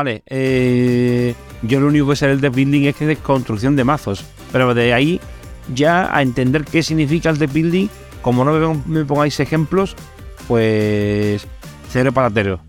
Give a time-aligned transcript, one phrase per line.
[0.00, 3.84] Vale, eh, yo lo único que sé del deck building es que es construcción de
[3.84, 5.20] mazos, pero de ahí
[5.74, 7.88] ya a entender qué significa el deck building,
[8.22, 9.94] como no me, pongáis ejemplos,
[10.48, 11.46] pues
[11.90, 12.60] cero para cero.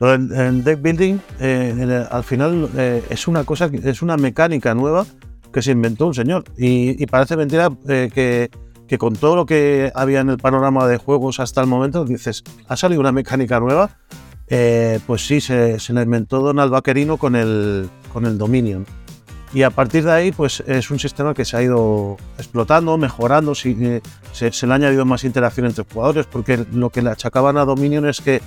[0.00, 4.74] Lo del el deck building, eh, al final, eh, es una cosa, es una mecánica
[4.74, 5.06] nueva
[5.54, 6.44] que se inventó un señor.
[6.58, 8.50] Y, y parece mentira eh, que,
[8.86, 12.44] que con todo lo que había en el panorama de juegos hasta el momento, dices,
[12.68, 13.96] ha salido una mecánica nueva.
[14.48, 18.86] Eh, pues sí, se, se inventó Donald Vaquerino con el, con el Dominion.
[19.52, 23.54] Y a partir de ahí, pues es un sistema que se ha ido explotando, mejorando,
[23.54, 24.00] sí, eh,
[24.32, 27.64] se, se le ha añadido más interacción entre jugadores, porque lo que le achacaban a
[27.64, 28.42] Dominion es que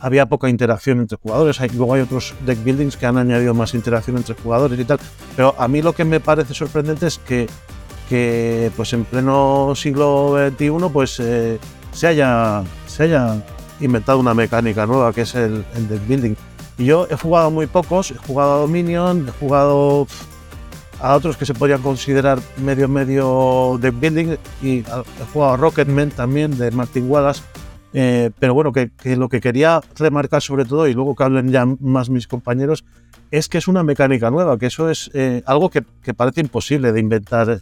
[0.00, 1.60] había poca interacción entre jugadores.
[1.60, 4.98] Hay, luego hay otros deck buildings que han añadido más interacción entre jugadores y tal.
[5.36, 7.46] Pero a mí lo que me parece sorprendente es que,
[8.08, 11.58] que pues en pleno siglo XXI pues, eh,
[11.92, 13.44] se, haya, se haya
[13.80, 16.34] inventado una mecánica nueva que es el, el deck building.
[16.78, 20.06] Yo he jugado muy pocos, he jugado a Dominion, he jugado
[21.00, 24.84] a otros que se podrían considerar medio medio deck building y he
[25.32, 27.42] jugado a Rocketman también de Martin Wallace.
[27.94, 31.64] Eh, pero bueno, que, lo que quería remarcar sobre todo, y luego que hablen ya
[31.80, 32.84] más mis compañeros,
[33.30, 35.82] es que es una mecánica nueva, que eso es eh, algo que,
[36.14, 37.48] parece imposible de inventar.
[37.50, 37.58] eh,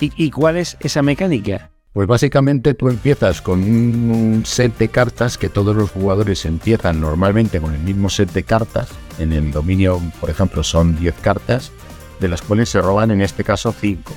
[0.00, 1.70] ¿Y, y cuál es esa mecánica?
[1.92, 7.60] Pues básicamente tú empiezas con un, set de cartas que todos los jugadores empiezan normalmente
[7.60, 8.90] con el mismo set de cartas.
[9.18, 11.72] En el dominio, por ejemplo, son 10 cartas,
[12.20, 14.12] de las cuales se roban en este caso 5.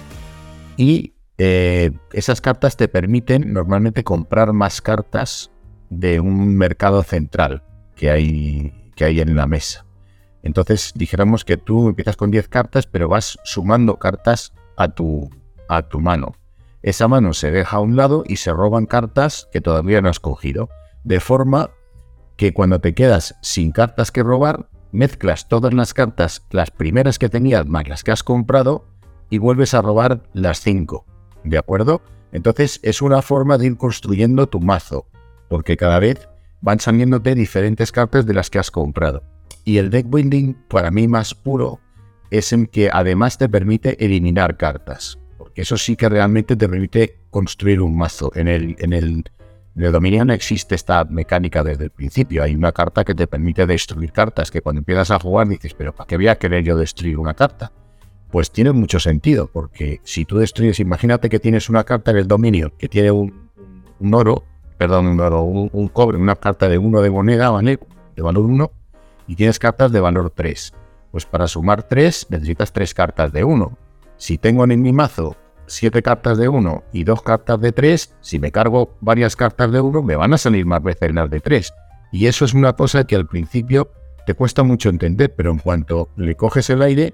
[0.78, 5.50] Y eh, esas cartas te permiten normalmente comprar más cartas
[5.90, 7.64] de un mercado central
[7.96, 9.86] que hay, que hay en la mesa.
[10.44, 15.30] Entonces dijéramos que tú empiezas con 10 cartas, pero vas sumando cartas a tu,
[15.68, 16.36] a tu mano
[16.84, 20.20] esa mano se deja a un lado y se roban cartas que todavía no has
[20.20, 20.70] cogido.
[21.04, 21.70] De forma
[22.38, 27.30] que cuando te quedas sin cartas que robar, mezclas todas las cartas, las primeras que
[27.30, 28.86] tenías más las que has comprado,
[29.30, 31.06] y vuelves a robar las cinco.
[31.44, 32.02] ¿De acuerdo?
[32.32, 35.08] Entonces es una forma de ir construyendo tu mazo,
[35.50, 36.28] porque cada vez
[36.62, 39.24] van saliéndote diferentes cartas de las que has comprado.
[39.64, 41.80] Y el deck building, para mí más puro,
[42.32, 45.21] es en que además te permite eliminar cartas.
[45.52, 48.32] Porque eso sí que realmente te permite construir un mazo.
[48.36, 49.26] En el, en el,
[49.76, 52.42] Dominion no existe esta mecánica desde el principio.
[52.42, 55.94] Hay una carta que te permite destruir cartas, que cuando empiezas a jugar dices, pero
[55.94, 57.74] ¿para qué voy a querer yo destruir una carta?
[58.30, 62.30] Pues tiene mucho sentido, porque si tú destruyes, imagínate que tienes una carta en el
[62.30, 63.50] Dominion que tiene un,
[64.00, 64.46] un oro,
[64.78, 67.78] perdón, un oro, un, un cobre, una carta de uno de moneda, ¿vale?
[68.16, 68.72] De valor 1,
[69.28, 70.74] y tienes cartas de valor 3.
[71.12, 73.78] Pues para sumar 3 necesitas 3 cartas de 1.
[74.16, 75.36] Si tengo en mi mazo
[75.72, 79.80] 7 cartas de 1 y 2 cartas de 3, si me cargo varias cartas de
[79.80, 81.74] 1, me van a salir más veces las de 3.
[82.12, 83.92] Y eso es una cosa que al principio
[84.26, 87.14] te cuesta mucho entender, pero en cuanto le coges el aire,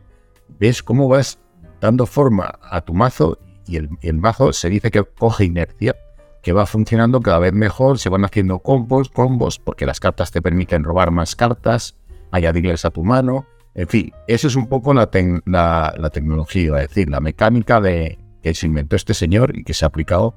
[0.59, 1.39] ves cómo vas
[1.79, 5.95] dando forma a tu mazo y el, mazo se dice que coge inercia,
[6.41, 10.41] que va funcionando cada vez mejor, se van haciendo combos, combos, porque las cartas te
[10.41, 11.97] permiten robar más cartas,
[12.31, 15.09] añadirles a tu mano, en fin, eso es un poco la,
[15.45, 18.17] la tecnología, es decir, la mecánica de
[18.49, 20.35] que se inventó este señor y que se ha aplicado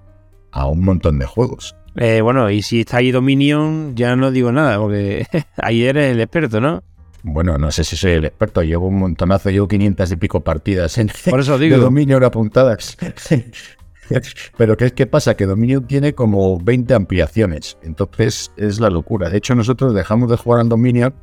[0.53, 1.77] a un montón de juegos.
[1.97, 5.27] Eh, bueno, y si está ahí Dominion, ya no digo nada, porque
[5.57, 6.83] ahí eres el experto, ¿no?
[7.23, 10.97] Bueno, no sé si soy el experto, llevo un montonazo, llevo 500 y pico partidas
[10.99, 11.79] en Por eso de digo.
[11.79, 12.97] Dominion apuntadas.
[14.57, 15.37] Pero ¿qué, ¿qué pasa?
[15.37, 19.29] Que Dominion tiene como 20 ampliaciones, entonces es la locura.
[19.29, 21.15] De hecho, nosotros dejamos de jugar al Dominion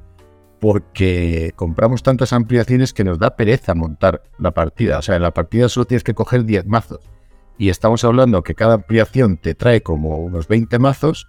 [0.60, 5.00] porque compramos tantas ampliaciones que nos da pereza montar la partida.
[5.00, 7.00] O sea, en la partida solo tienes que coger 10 mazos.
[7.58, 11.28] Y estamos hablando que cada ampliación te trae como unos 20 mazos,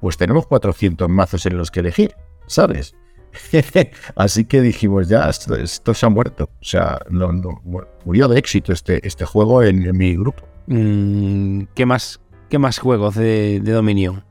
[0.00, 2.14] pues tenemos 400 mazos en los que elegir,
[2.46, 2.94] ¿sabes?
[4.16, 6.44] Así que dijimos, ya, esto, esto se ha muerto.
[6.60, 10.42] O sea, no- no, mu- murió de éxito este, este juego en, en mi grupo.
[10.66, 14.24] Mm, ¿qué, más, ¿Qué más juegos de, de Dominion?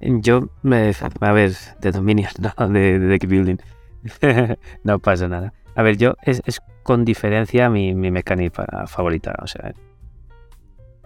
[0.00, 3.56] Yo, me, a ver, de dominio, no, de, de deck building.
[4.84, 5.52] no pasa nada.
[5.74, 6.42] A ver, yo es,
[6.82, 9.34] con diferencia mi, mi, mecánica favorita.
[9.42, 9.72] O sea,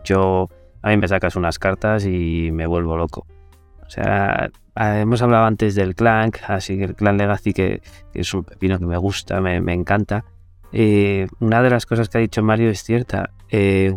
[0.05, 0.49] yo,
[0.83, 3.27] a mí me sacas unas cartas y me vuelvo loco.
[3.87, 7.83] O sea, hemos hablado antes del Clank, así que el Clan Legacy, que,
[8.15, 10.25] es un pepino que me gusta, me, me encanta.
[10.73, 13.31] Eh, una de las cosas que ha dicho Mario es cierta.
[13.51, 13.97] Eh,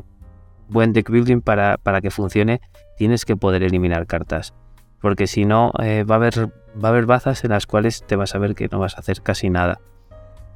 [0.68, 2.60] buen deck building para, para que funcione,
[2.98, 4.54] tienes que poder eliminar cartas
[5.02, 6.52] porque si no eh, va, a haber,
[6.84, 9.00] va a haber bazas en las cuales te vas a ver que no vas a
[9.00, 9.80] hacer casi nada.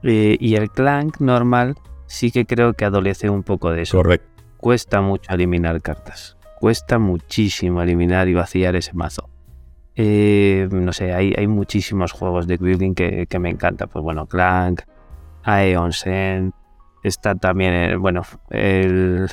[0.03, 1.75] Eh, y el clank normal
[2.07, 3.97] sí que creo que adolece un poco de eso.
[3.97, 4.27] Correcto.
[4.57, 6.37] Cuesta mucho eliminar cartas.
[6.59, 9.29] Cuesta muchísimo eliminar y vaciar ese mazo.
[9.95, 13.89] Eh, no sé, hay, hay, muchísimos juegos de building que, que, me encantan.
[13.89, 14.81] Pues bueno, Clank,
[15.43, 16.53] Aeon Sen,
[17.03, 19.27] está también, el, bueno, el,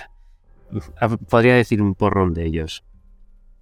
[1.28, 2.84] podría decir un porrón de ellos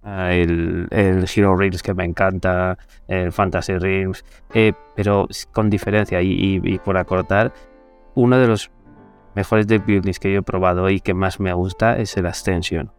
[0.07, 2.77] el, el, Hero Reels que me encanta,
[3.07, 4.23] el Fantasy Realms,
[4.53, 7.53] eh, pero con diferencia y, y, y, por acortar,
[8.15, 8.71] uno de los
[9.35, 12.91] mejores deck buildings que yo he probado y que más me gusta es el Ascension.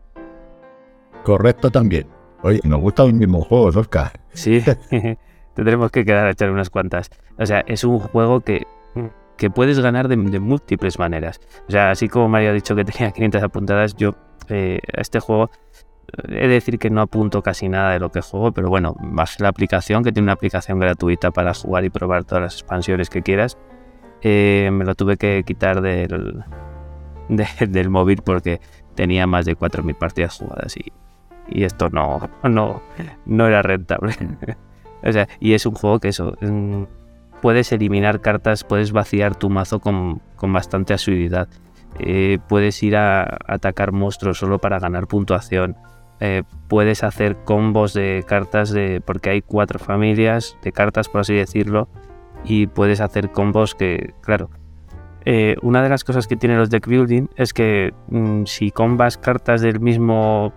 [1.24, 2.06] Correcto también.
[2.42, 4.20] Oye, nos gustan los mismos juegos, Oscar.
[4.32, 4.62] Sí,
[5.54, 7.10] tendremos que quedar a echar unas cuantas.
[7.38, 8.66] O sea, es un juego que,
[9.36, 11.40] que puedes ganar de, de múltiples maneras.
[11.68, 14.14] O sea, así como Mario ha dicho que tenía 500 apuntadas, yo
[14.48, 15.50] eh, a este juego
[16.28, 19.42] he de decir que no apunto casi nada de lo que juego, pero bueno, bajé
[19.42, 23.22] la aplicación, que tiene una aplicación gratuita para jugar y probar todas las expansiones que
[23.22, 23.58] quieras.
[24.22, 26.44] Eh, me lo tuve que quitar del,
[27.28, 28.60] de, del móvil porque
[28.94, 30.92] tenía más de 4.000 partidas jugadas y,
[31.48, 32.82] y, esto no, no,
[33.26, 34.14] no era rentable.
[35.04, 36.84] o sea, y es un juego que eso, mm,
[37.42, 41.48] puedes eliminar cartas, puedes vaciar tu mazo con, con bastante asiduidad.
[42.00, 45.76] Eh, puedes ir a atacar monstruos solo para ganar puntuación
[46.20, 51.34] eh, puedes hacer combos de cartas de porque hay cuatro familias de cartas por así
[51.34, 51.88] decirlo
[52.44, 54.50] y puedes hacer combos que claro
[55.24, 59.18] eh, una de las cosas que tiene los deck building es que mmm, si combas
[59.18, 60.52] cartas del mismo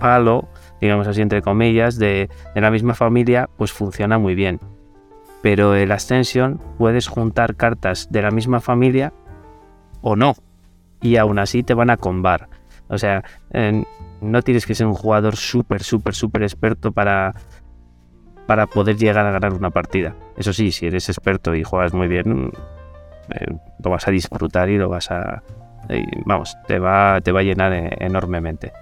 [0.00, 0.48] palo
[0.80, 4.60] digamos así entre comillas de, de la misma familia pues funciona muy bien.
[5.42, 9.12] Pero el Ascension puedes juntar cartas de la misma familia
[10.00, 10.34] o no
[11.00, 12.48] y aún así te van a combar.
[12.88, 13.86] O sea en,
[14.20, 17.34] no tienes que ser un jugador súper, súper, súper experto para,
[18.46, 20.14] para poder llegar a ganar una partida.
[20.36, 22.50] Eso sí, si eres experto y juegas muy bien,
[23.30, 25.42] eh, lo vas a disfrutar y lo vas a...
[25.88, 28.72] Eh, vamos, te va, te va a llenar eh, enormemente.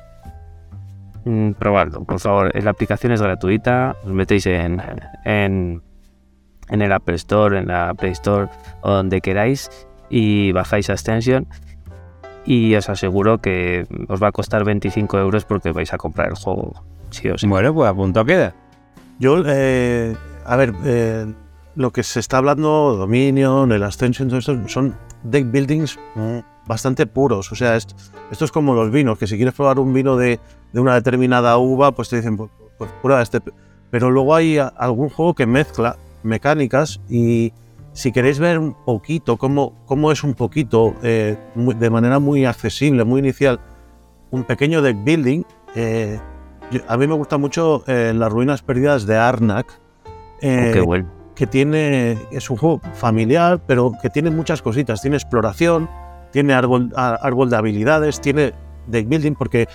[1.25, 2.53] Mm, probadlo, por favor.
[2.63, 3.97] La aplicación es gratuita.
[4.05, 4.81] Os metéis en,
[5.25, 5.83] en,
[6.69, 8.49] en el Apple Store, en la Play Store
[8.81, 9.71] o donde queráis
[10.09, 11.49] y bajáis Ascension
[12.47, 16.37] y os aseguro que os va a costar 25 euros porque vais a comprar el
[16.37, 17.47] juego, sí o sí.
[17.47, 18.55] Bueno, pues a punto queda.
[19.19, 20.15] Yo, eh,
[20.45, 21.27] a ver, eh,
[21.75, 24.95] lo que se está hablando, Dominion, el Ascension, todo esto, son
[25.25, 25.99] deck buildings
[26.67, 27.51] bastante puros.
[27.51, 27.95] O sea, esto,
[28.31, 30.39] esto, es como los vinos, que si quieres probar un vino de,
[30.73, 33.41] de una determinada uva, pues te dicen, pues, pues prueba este.
[33.91, 37.53] Pero luego hay algún juego que mezcla mecánicas y
[37.97, 42.45] si queréis ver un poquito cómo, cómo es un poquito, eh, muy, de manera muy
[42.45, 43.59] accesible, muy inicial,
[44.31, 45.45] un pequeño deck building,
[45.75, 46.21] eh,
[46.71, 49.81] yo, a mí me gusta mucho eh, Las Ruinas Perdidas de Arnak.
[50.37, 51.11] oh, qué bueno.
[51.35, 55.01] Que tiene, es un juego familiar, pero que tiene muchas cositas.
[55.01, 55.89] Tiene exploración,
[56.33, 58.53] tiene árbol, árbol de habilidades, tiene
[58.89, 59.69] deck building, porque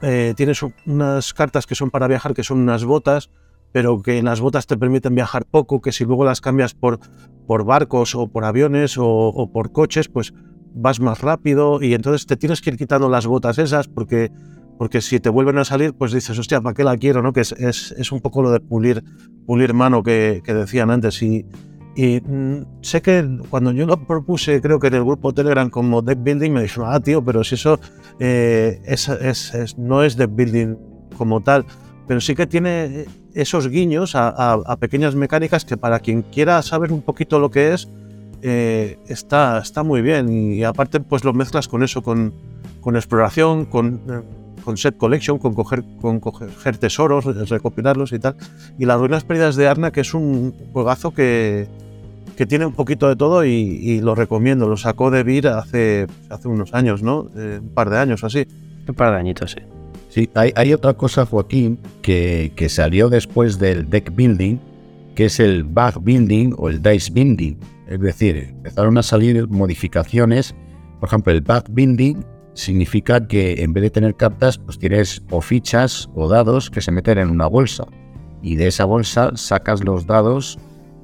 [0.00, 3.30] tienes unas cartas que son para viajar, que son unas botas
[3.72, 7.00] pero que las botas te permiten viajar poco, que si luego las cambias por,
[7.46, 10.32] por barcos o por aviones o, por coches, pues
[10.74, 14.30] vas más rápido y entonces te tienes que ir quitando las botas esas porque,
[14.78, 17.22] porque si te vuelven a salir, pues dices, hostia, ¿para qué la quiero?
[17.22, 17.32] ¿no?
[17.32, 19.02] Que es, es, es un poco lo de pulir,
[19.46, 21.22] pulir mano que, decían antes.
[21.22, 21.44] Y,
[21.96, 26.22] mmm, sé que cuando yo lo propuse, creo que en el grupo Telegram como deck
[26.22, 27.78] building, me dijeron, ah, tío, pero si eso
[28.20, 30.76] eh, es, no es deck building
[31.16, 31.66] como tal
[32.10, 37.02] pero sí que tiene esos guiños a, pequeñas mecánicas que para quien quiera saber un
[37.02, 37.88] poquito lo que es,
[38.42, 40.28] eh, está, está muy bien.
[40.28, 42.32] Y, aparte, pues lo mezclas con eso, con,
[42.80, 44.00] con exploración, con,
[44.64, 48.36] con, set collection, con coger, con coger tesoros, recopilarlos y tal.
[48.78, 51.68] Y las ruinas perdidas de Arna, que es un juegazo que,
[52.36, 54.68] que tiene un poquito de todo y, lo recomiendo.
[54.68, 57.28] Lo sacó de Vir hace, hace unos años, ¿no?
[57.36, 58.46] Eh, un par de años así.
[58.88, 59.79] Un par de añitos, sí.
[60.10, 64.58] Sí, hay, otra cosa, Joaquín, que, que, salió después del deck building,
[65.14, 67.54] que es el bug building o el dice building.
[67.86, 70.52] Es decir, empezaron a salir modificaciones.
[70.98, 72.24] Por ejemplo, el bug building
[72.54, 76.90] significa que en vez de tener cartas, pues tienes o fichas o dados que se
[76.90, 77.84] meten en una bolsa.
[78.42, 80.58] Y de esa bolsa sacas los dados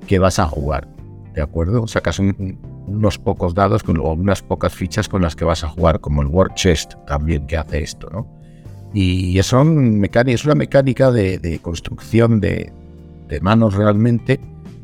[0.08, 0.88] que vas a jugar.
[1.32, 1.86] ¿De acuerdo?
[1.86, 6.22] Sacas unos pocos dados o unas pocas fichas con las que vas a jugar, como
[6.22, 8.35] el War Chest también que hace esto, ¿no?
[8.98, 12.72] Y son es una mecánica de, construcción de,
[13.42, 14.40] manos realmente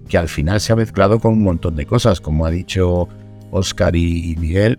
[0.06, 3.08] que al final se ha mezclado con un montón de cosas, como ha dicho
[3.50, 4.78] Oscar y Miguel,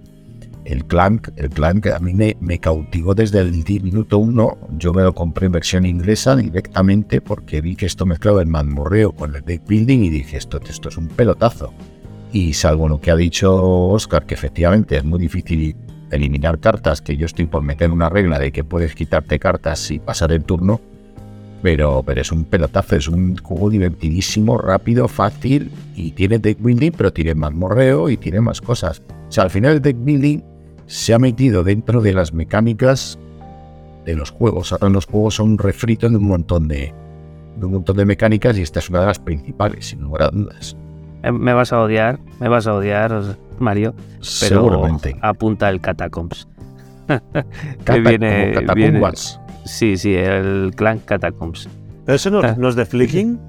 [0.66, 4.56] el Clank, el Clank a mí me, cautivó desde el minuto uno.
[4.78, 9.14] Yo me lo compré en versión inglesa directamente porque vi que esto mezclaba el mazmorreo
[9.14, 11.74] con el deck building y dije, esto, esto es un pelotazo.
[12.32, 13.56] Y salvo lo que ha dicho
[13.90, 15.76] Oscar, que efectivamente es muy difícil
[16.16, 20.00] eliminar cartas, que yo estoy por meter una regla de que puedes quitarte cartas y
[20.00, 20.82] pasar el turno,
[21.62, 26.92] pero, pero es un pelotazo, es un juego divertidísimo, rápido, fácil y tiene deck building,
[26.92, 29.02] pero tiene mazmorreo y tiene más cosas.
[29.30, 30.42] O sea, al final el deck building
[30.88, 33.18] se ha metido dentro de las mecánicas
[34.06, 34.74] de los juegos.
[34.74, 36.94] Ahora los juegos son un refrito de un montón de,
[37.62, 40.76] un montón de mecánicas y esta es una de las principales, sin lugar a dudas.
[41.24, 43.94] Eh, me vas a odiar, me vas a odiar, Mario.
[43.96, 45.16] Pero Seguramente.
[45.22, 46.48] Apunta el Catacombs.
[47.86, 49.40] que viene, Catacombs.
[49.66, 51.70] Sí, sí, el clan Catacombs.
[52.06, 53.40] ¿Pero ese no, no es de Flicking?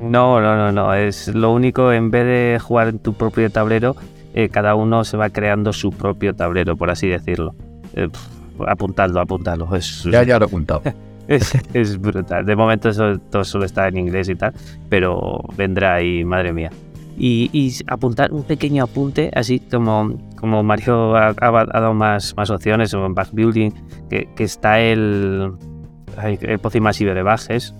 [0.00, 0.94] No, no, no, no.
[0.94, 3.96] Es lo único, en vez de jugar en tu propio tablero,
[4.34, 7.54] eh, cada uno se va creando su propio tablero, por así decirlo.
[7.94, 8.08] Eh,
[8.66, 9.74] apuntadlo, apuntadlo.
[9.74, 10.82] Es, ya, ya lo he apuntado.
[11.28, 12.44] es, brutal.
[12.44, 14.52] De momento eso, todo solo está en inglés y tal,
[14.88, 16.70] pero vendrá ahí, madre mía.
[17.16, 23.14] Y, apuntar un pequeño apunte, así como, como Mario ha, dado más, opciones, o en
[23.14, 23.72] Backbuilding,
[24.08, 25.52] que, está el,
[26.22, 27.74] el Pozi Masivo de Bajes,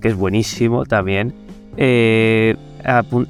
[0.00, 1.34] que es buenísimo también.
[1.76, 2.56] Eh,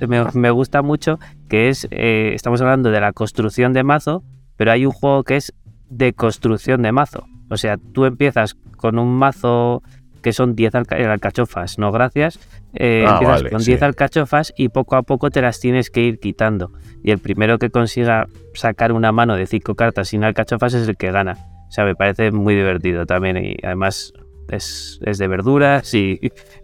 [0.07, 4.23] me, me, gusta mucho que es, eh, estamos hablando de la construcción de mazo,
[4.57, 5.55] pero hay un juego que es
[5.89, 7.27] de construcción de mazo.
[7.51, 9.83] O sea, tú empiezas con un mazo
[10.25, 12.41] que son 10 alcachofas, no gracias.
[12.73, 16.19] Eh, ah, empiezas con 10 alcachofas y poco a poco te las tienes que ir
[16.19, 16.73] quitando.
[17.03, 20.97] Y el primero que consiga sacar una mano de 5 cartas sin alcachofas es el
[20.97, 21.37] que gana.
[21.69, 24.15] O sea, me parece muy divertido también y además
[24.49, 26.19] es, de verduras y,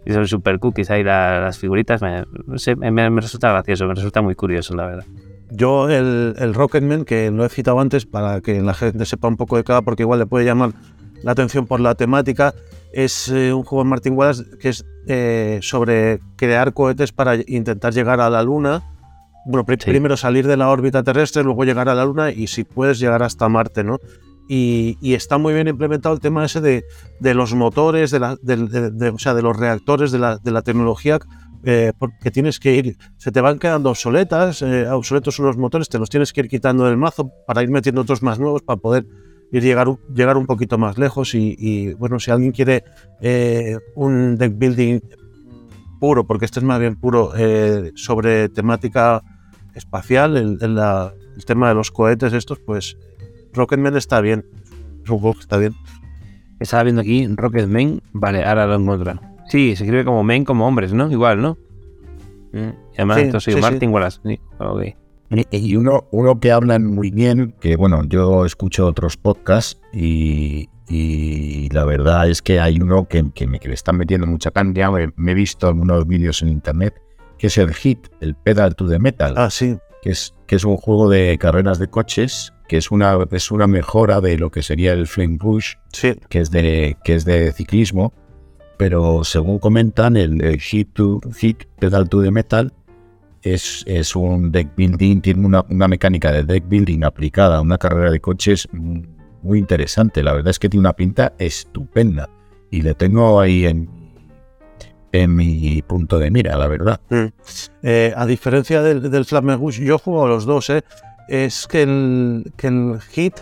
[0.07, 2.01] son super cookies ahí las figuritas.
[2.01, 2.25] Me,
[2.91, 5.05] me, resulta gracioso, me resulta muy curioso, la verdad.
[5.51, 9.37] Yo, el, el Rocketman, que lo he citado antes para que la gente sepa un
[9.37, 10.71] poco de cada, porque igual le puede llamar
[11.21, 12.55] la atención por la temática,
[12.93, 17.93] es eh, un juego de Martin Wallace que es eh, sobre crear cohetes para intentar
[17.93, 18.83] llegar a la Luna.
[19.45, 22.99] Bueno, primero salir de la órbita terrestre, luego llegar a la Luna y si puedes
[22.99, 23.97] llegar hasta Marte, ¿no?
[24.47, 26.83] Y, está muy bien implementado el tema ese de,
[27.33, 31.19] los motores, de, la, o sea, de los reactores, de la, tecnología,
[31.63, 35.87] eh, porque tienes que ir, se te van quedando obsoletas, eh, obsoletos son los motores,
[35.87, 38.77] te los tienes que ir quitando del mazo para ir metiendo otros más nuevos para
[38.77, 39.05] poder
[39.51, 41.35] ir llegar, llegar un poquito más lejos.
[41.35, 42.83] Y, bueno, si alguien quiere
[43.21, 44.99] eh, un deck building
[45.99, 47.31] puro, porque este es más bien puro,
[47.95, 49.21] sobre temática
[49.75, 52.97] espacial, el, el tema de los cohetes estos, pues
[53.53, 54.45] Rocketman está bien.
[55.05, 55.73] Supongo que está bien.
[56.59, 58.01] Estaba viendo aquí Rocketman.
[58.13, 59.19] Vale, ahora lo encuentro.
[59.47, 61.11] Sí, se escribe como men, como hombres, ¿no?
[61.11, 61.57] Igual, ¿no?
[62.53, 64.19] Mm, además, esto soy Martin Wallace.
[64.23, 64.39] Sí,
[65.51, 70.67] Y uno, uno que hablan muy bien, que bueno, yo escucho otros podcasts y,
[71.71, 75.31] la verdad es que hay uno que, me, le están metiendo mucha caña, me, me,
[75.31, 77.01] he visto algunos vídeos en internet,
[77.37, 79.33] que es el Hit, el Pedal to the Metal.
[79.37, 79.77] Ah, sí.
[80.01, 83.67] Que es, que es un juego de carreras de coches que es una, es una
[83.67, 85.73] mejora de lo que sería el Flame Push,
[86.29, 88.13] que, es de, que es de ciclismo,
[88.77, 92.71] pero según comentan, el, Hit, to, Hit Pedal to the Metal
[93.43, 97.77] es, es un deck building, tiene una, una, mecánica de deck building aplicada a una
[97.77, 100.23] carrera de coches muy interesante.
[100.23, 102.29] La verdad es que tiene una pinta estupenda
[102.69, 103.89] y le tengo ahí en,
[105.11, 107.01] en mi punto de mira, la verdad.
[107.09, 107.25] Mm.
[107.83, 110.83] Eh, a diferencia del, del yo juego a los dos, ¿eh?
[111.27, 113.39] es que el, que el hit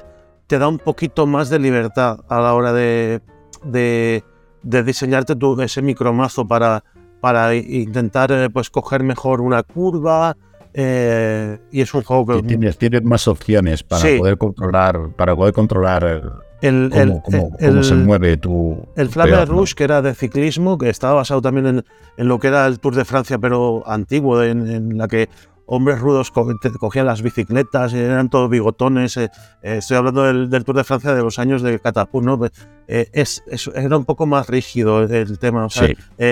[0.48, 3.22] te da un poquito más de libertad a la hora de,
[3.64, 4.24] de,
[4.64, 6.84] diseñarte tu, ese micromazo para,
[7.22, 10.38] para intentar eh, pues, coger mejor una curva.
[10.74, 12.44] Eh, y es un juego que.
[12.44, 15.10] Tienes, tienes más opciones para poder controlar.
[15.16, 16.22] Para poder controlar
[16.62, 18.86] el, cómo, se mueve tu.
[18.96, 21.86] El Flavia Rush, que era de ciclismo, que estaba basado también en,
[22.18, 25.30] en, lo que era el Tour de Francia, pero antiguo, en, en la que
[25.72, 29.18] hombres rudos cogían las bicicletas, eran todos bigotones.
[29.18, 29.30] Eh,
[29.62, 32.40] eh, estoy hablando del, Tour de Francia de los años de Catapult, ¿no?
[32.88, 33.44] Eh, es,
[33.76, 35.68] era un poco más rígido el tema.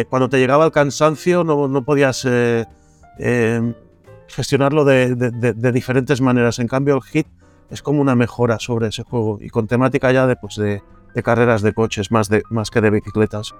[0.10, 2.27] cuando te llegaba el cansancio no, podías
[4.27, 6.58] gestionarlo de, diferentes maneras.
[6.58, 7.27] En cambio, el hit
[7.70, 10.82] es como una mejora sobre ese juego y con temática ya de, pues, de,
[11.13, 13.53] de carreras de coches más, de, más que de bicicletas.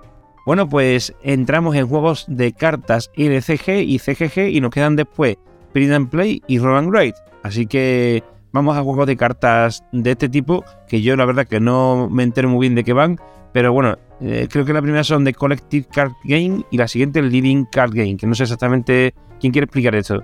[0.48, 5.38] Bueno, pues entramos en juegos de cartas LCG y CGG y nos quedan después
[5.74, 7.16] Print and Play y Roll and Grade.
[7.44, 11.60] Así que vamos a juegos de cartas de este tipo, que yo la verdad que
[11.60, 13.18] no me entero muy bien de qué van,
[13.54, 17.22] pero bueno, eh, creo que la primera son de Collective Card Game y la siguiente
[17.22, 20.24] Leading Card Game, que no sé exactamente quién quiere explicar esto.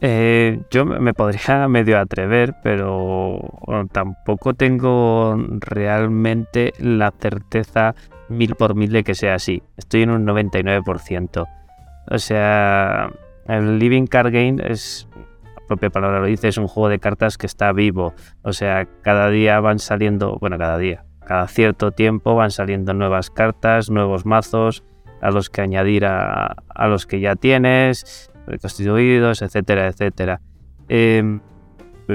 [0.00, 7.94] Eh, yo me podría medio atrever, pero bueno, tampoco tengo realmente la certeza
[8.28, 9.62] mil por mil de que sea así.
[9.76, 11.46] Estoy en un 99%.
[12.10, 13.10] O sea,
[13.48, 15.08] el Living Card Game es,
[15.44, 18.14] la propia palabra lo dice, es un juego de cartas que está vivo.
[18.42, 23.30] O sea, cada día van saliendo, bueno, cada día, cada cierto tiempo van saliendo nuevas
[23.30, 24.84] cartas, nuevos mazos
[25.20, 30.40] a los que añadir a, los que ya tienes, reconstituidos, etcétera, etcétera.
[30.88, 31.40] Eh,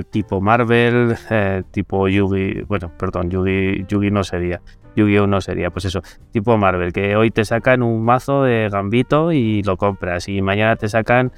[0.10, 4.62] tipo Marvel, eh, tipo Yugi, bueno, perdón, Yugi, Yugi no sería,
[4.96, 9.32] Yu-Gi-Oh no sería, pues eso, tipo Marvel, que hoy te sacan un mazo de Gambito
[9.32, 11.32] y lo compras, y mañana te sacan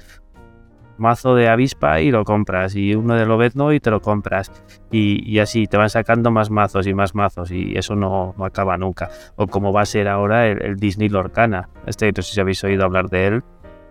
[0.98, 4.50] mazo de avispa y lo compras, y uno de Lobezno y te lo compras,
[4.90, 8.76] y, así te van sacando más mazos y más mazos, y eso no, no acaba
[8.78, 9.10] nunca.
[9.36, 12.84] O como va a ser ahora el, Disney Lorcana, este no sé si habéis oído
[12.84, 13.42] hablar de él,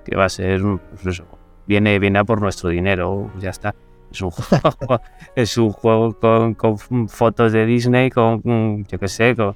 [0.04, 0.62] que va a ser,
[1.04, 1.24] pues
[1.68, 3.76] viene, viene a por nuestro dinero, ya está.
[5.36, 6.18] Es un juego,
[6.58, 9.56] con, fotos de Disney, con, yo qué sé, con,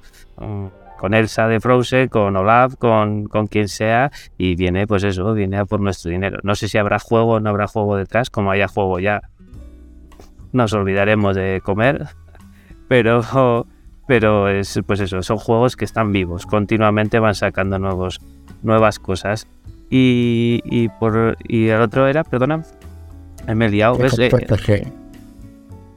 [0.98, 5.58] con, Elsa de Frozen, con Olaf, con, con quien sea, y viene, pues eso, viene
[5.58, 6.38] a por nuestro dinero.
[6.42, 9.22] No sé si habrá juego o no habrá juego detrás, como haya juego ya
[10.52, 12.06] nos olvidaremos de comer,
[12.88, 13.66] pero,
[14.06, 18.20] pero es, pues eso, son juegos que están vivos, continuamente van sacando nuevos,
[18.62, 19.46] nuevas cosas.
[19.92, 22.62] Y, y, por, y el otro era, perdona,
[23.54, 23.96] me he liado.
[23.96, 24.18] ¿ves?
[24.18, 24.30] Eh,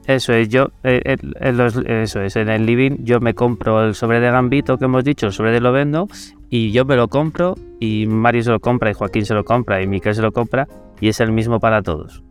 [0.06, 4.30] eso es, yo, eh, eso es, en el living yo me compro el sobre de
[4.30, 6.08] Gambito que hemos dicho, el sobre de lo vendo,
[6.50, 9.80] y yo me lo compro, y Mario se lo compra, y Joaquín se lo compra,
[9.82, 10.68] y Miquel se lo compra,
[11.00, 12.22] y es el mismo para todos.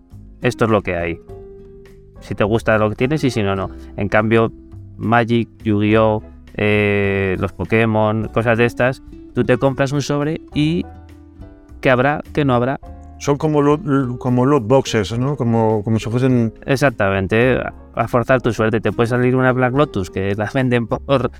[0.42, 1.20] Esto es lo que hay.
[2.20, 3.72] Si te gusta lo que tienes y si no, no.
[3.98, 4.52] En cambio,
[4.98, 6.22] Magic, Yu-Gi-Oh!,
[6.56, 9.02] eh, los Pokémon, cosas de estas,
[9.34, 10.86] tú te compras un sobre y
[11.82, 12.22] ¿qué habrá?
[12.34, 12.80] ¿Qué no habrá?
[13.24, 15.38] Son como loot, como loot boxes, ¿no?
[15.38, 16.54] Como, como si fuesen...
[16.66, 17.58] Exactamente,
[17.96, 18.82] a forzar tu suerte.
[18.82, 21.32] Te puede salir una Black Lotus que las venden por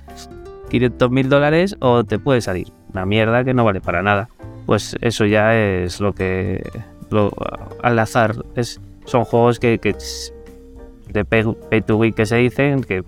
[0.70, 4.30] 500 mil dólares o te puede salir una mierda que no vale para nada.
[4.64, 6.66] Pues eso ya es lo que...
[7.10, 7.34] Lo,
[7.82, 8.34] al azar.
[8.56, 9.94] Es, son juegos que, que
[11.12, 13.04] de pay, pay to win que se dicen, que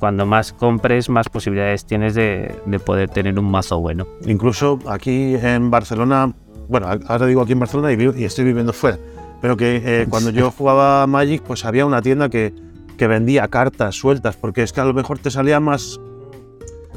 [0.00, 4.08] cuando más compres, más posibilidades tienes de, de, poder tener un mazo bueno.
[4.26, 6.34] Incluso aquí en Barcelona
[6.70, 8.98] bueno, ahora digo aquí en Barcelona y, y estoy viviendo fuera,
[9.42, 12.54] pero que eh, cuando yo jugaba Magic, pues había una tienda que,
[12.96, 15.98] que, vendía cartas sueltas, porque es que a lo mejor te salía más,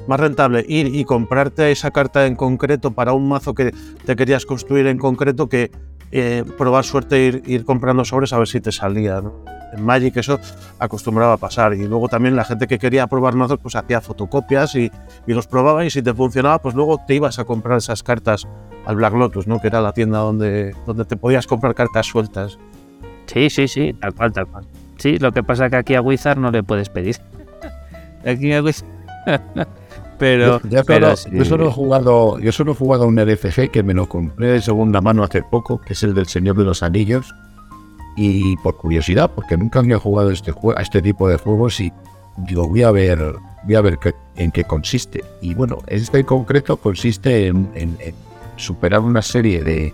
[0.08, 3.74] más rentable ir y comprarte esa carta en concreto para un mazo que
[4.06, 5.72] te querías construir en concreto que
[6.12, 9.22] eh, probar suerte e ir, ir, comprando sobres a ver si te salía.
[9.22, 9.34] ¿no?
[9.76, 10.40] En Magic eso
[10.80, 11.74] acostumbraba a pasar.
[11.74, 14.92] Y luego también la gente que quería probar mazos pues hacía fotocopias y,
[15.28, 18.48] y los probaba y si te funcionaba pues luego te ibas a comprar esas cartas
[18.86, 19.60] al Black Lotus, ¿no?
[19.60, 22.58] que era la tienda donde, donde te podías comprar cartas sueltas.
[23.26, 24.66] Sí, sí, sí, tal cual, tal cual.
[24.98, 27.18] Sí, lo que pasa es que aquí a Wizard no le puedes pedir.
[28.26, 28.88] aquí a Wizard...
[30.20, 31.38] pero, yo, yo, pero solo, sí.
[31.38, 34.62] yo, solo he jugado, yo solo he jugado un RFG que me lo compré de
[34.62, 37.34] segunda mano hace poco, que es el del Señor de los Anillos.
[38.16, 41.92] Y por curiosidad, porque nunca había jugado este juego, a este tipo de juegos y
[42.38, 45.24] digo, voy a ver, voy a ver qué, en qué consiste.
[45.42, 47.98] Y bueno, este en concreto consiste en,
[48.56, 49.94] superar una serie de,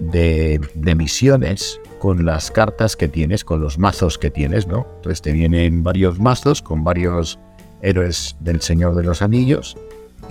[0.00, 4.86] de, de, misiones con las cartas que tienes, con los mazos que tienes, ¿no?
[4.96, 7.38] Entonces te vienen varios mazos con varios
[7.82, 9.76] héroes del Señor de los Anillos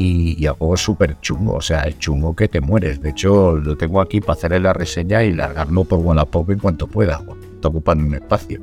[0.01, 3.01] y, y es súper chungo, o sea, es chungo que te mueres.
[3.01, 6.87] De hecho, lo tengo aquí para hacerle la reseña y largarlo por Wallapop en cuanto
[6.87, 7.23] pueda,
[7.61, 8.61] te ocupan un espacio.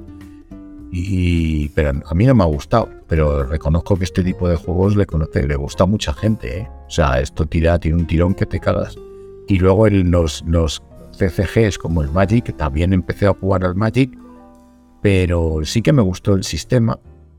[0.90, 4.96] Y, pero a mí no me ha gustado, pero reconozco que este tipo de juegos
[4.96, 6.60] le, conoce, le gusta a mucha gente.
[6.60, 6.68] ¿eh?
[6.86, 8.96] O sea, esto tira, tiene un tirón que te cagas.
[9.46, 14.10] Y luego en los, los CCGs como el Magic, también empecé a jugar al Magic,
[15.02, 16.98] pero sí que me gustó el sistema,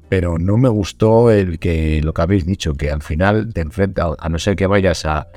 [0.10, 4.15] pero no me gustó el que lo que habéis dicho, que al final te enfrentas,
[4.19, 5.28] a no ser que vayas a,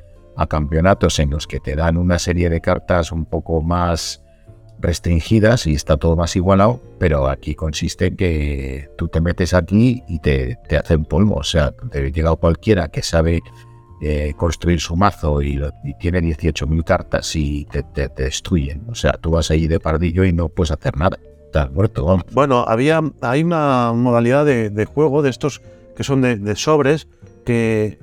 [0.49, 4.25] campeonatos en los que te dan una serie de cartas un poco más
[4.81, 10.03] restringidas y está todo más igualado, pero aquí consiste en que tú te metes aquí
[10.09, 11.37] y te, te hacen polvo.
[11.37, 13.41] O sea, te llega cualquiera que sabe
[14.01, 18.85] eh, construir su mazo y, y tiene 18.000 cartas y te, te, te, destruyen.
[18.89, 21.21] O sea, tú vas ahí de pardillo y no puedes hacer nada.
[22.33, 25.63] Bueno, había, hay una modalidad de, juego de estos
[25.97, 27.09] que son de, sobres
[27.45, 27.99] que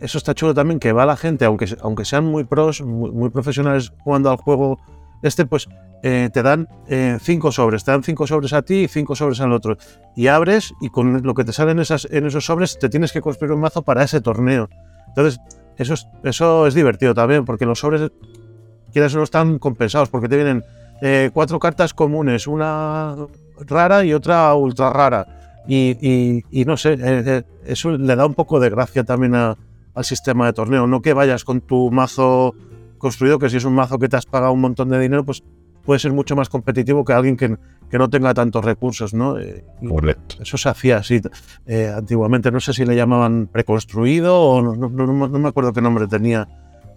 [0.00, 3.92] eso está chulo también, que va la gente, aunque, aunque sean muy pros, muy, profesionales
[4.02, 4.78] jugando al juego
[5.22, 5.68] este, pues
[6.02, 9.40] eh, te dan eh, cinco sobres, te dan cinco sobres a ti y cinco sobres
[9.40, 9.76] al otro.
[10.16, 13.12] Y abres y con lo que te sale en, esas, en esos sobres te tienes
[13.12, 14.68] que construir un mazo para ese torneo.
[15.08, 15.40] Entonces,
[15.76, 18.10] eso es, eso es divertido también, porque los sobres,
[18.92, 20.64] quieras no, están compensados, porque te vienen
[21.02, 23.16] eh, cuatro cartas comunes, una
[23.66, 25.26] rara y otra ultra rara.
[25.68, 29.34] Y, y- y no sé, eh, eh, eso le da un poco de gracia también
[29.34, 29.56] a-
[29.94, 30.86] al sistema de torneo.
[30.86, 32.54] No que vayas con tu mazo
[32.98, 35.42] construido, que si es un mazo que te has pagado un montón de dinero, pues
[35.84, 37.56] puede ser mucho más competitivo que alguien que,
[37.90, 39.36] que no tenga tantos recursos, ¿no?
[39.86, 40.36] Correcto.
[40.40, 41.20] eso se hacía así
[41.66, 42.50] eh, antiguamente.
[42.50, 46.06] No sé si le llamaban preconstruido o no, no- no- no me acuerdo qué nombre
[46.06, 46.46] tenía.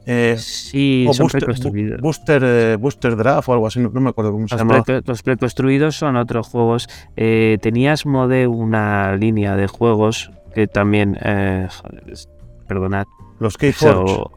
[0.05, 2.01] Eh, Sí, o son booster, preconstruidos.
[2.01, 4.83] booster, eh, booster Draft o algo así, no, no me acuerdo cómo se Los, llamaba.
[4.83, 6.87] pre- los preconstruidos son otros juegos.
[7.15, 12.03] Eh, tenías Mode una línea de juegos que también, eh, joder,
[12.67, 13.05] perdonad,
[13.39, 14.13] Los Keyforge.
[14.13, 14.31] so-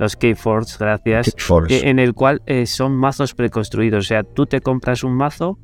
[0.00, 1.34] los Keyforge, gracias,
[1.68, 4.06] que- en el cual eh, son mazos preconstruidos.
[4.06, 5.58] O sea, tú te compras un mazo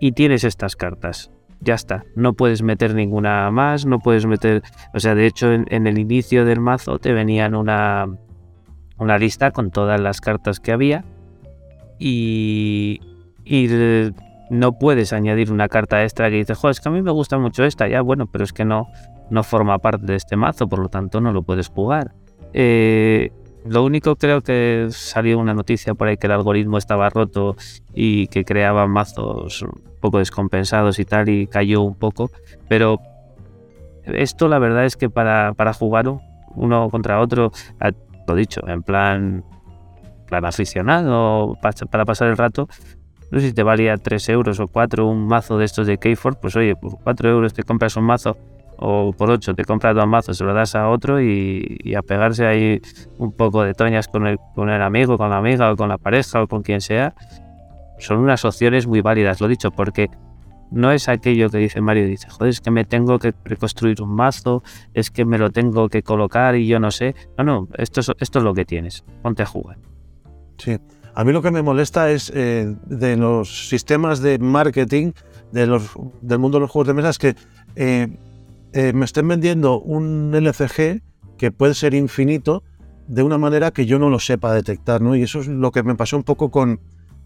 [0.00, 1.30] y tienes estas cartas.
[1.60, 4.62] Ya está, no puedes meter ninguna más, no puedes meter,
[4.92, 8.06] o sea, de hecho en, en el inicio del mazo te venían una,
[9.04, 11.04] una lista con todas las cartas que había
[11.98, 13.00] y,
[13.44, 13.68] y
[14.50, 17.38] no puedes añadir una carta extra que dices, joder, es que a mí me gusta
[17.38, 18.88] mucho esta, ya bueno, pero es que no,
[19.30, 22.12] no forma parte de este mazo, por lo tanto no lo puedes jugar.
[22.52, 23.30] Eh,
[23.66, 27.56] lo único creo que salió una noticia por ahí que el algoritmo estaba roto
[27.94, 32.30] y que creaba mazos un poco descompensados y tal y cayó un poco,
[32.68, 33.00] pero
[34.04, 36.06] esto la verdad es que para, para jugar
[36.54, 37.52] uno contra otro,
[38.26, 39.44] lo dicho, en plan,
[40.26, 42.68] plan aficionado, pa- para pasar el rato,
[43.30, 46.38] no sé si te valía 3 euros o 4 un mazo de estos de Keyforge,
[46.40, 48.36] pues oye, por 4 euros te compras un mazo
[48.76, 52.02] o por 8 te compras dos mazos, se lo das a otro y, y a
[52.02, 52.80] pegarse ahí
[53.18, 55.98] un poco de toñas con el, con el amigo, con la amiga o con la
[55.98, 57.14] pareja o con quien sea,
[57.98, 60.10] son unas opciones muy válidas, lo dicho, porque
[60.74, 64.14] no es aquello que dice Mario, dice, joder, es que me tengo que reconstruir un
[64.14, 67.14] mazo, es que me lo tengo que colocar y yo no sé.
[67.38, 69.78] No, no, esto es, esto es lo que tienes, ponte a jugar.
[70.58, 70.78] Sí.
[71.14, 75.12] A mí lo que me molesta es eh, de los sistemas de marketing
[75.52, 77.36] de los, del mundo de los juegos de mesa es que
[77.76, 78.08] eh,
[78.72, 81.02] eh, me estén vendiendo un LCG
[81.38, 82.64] que puede ser infinito
[83.06, 85.14] de una manera que yo no lo sepa detectar, ¿no?
[85.14, 86.80] Y eso es lo que me pasó un poco con,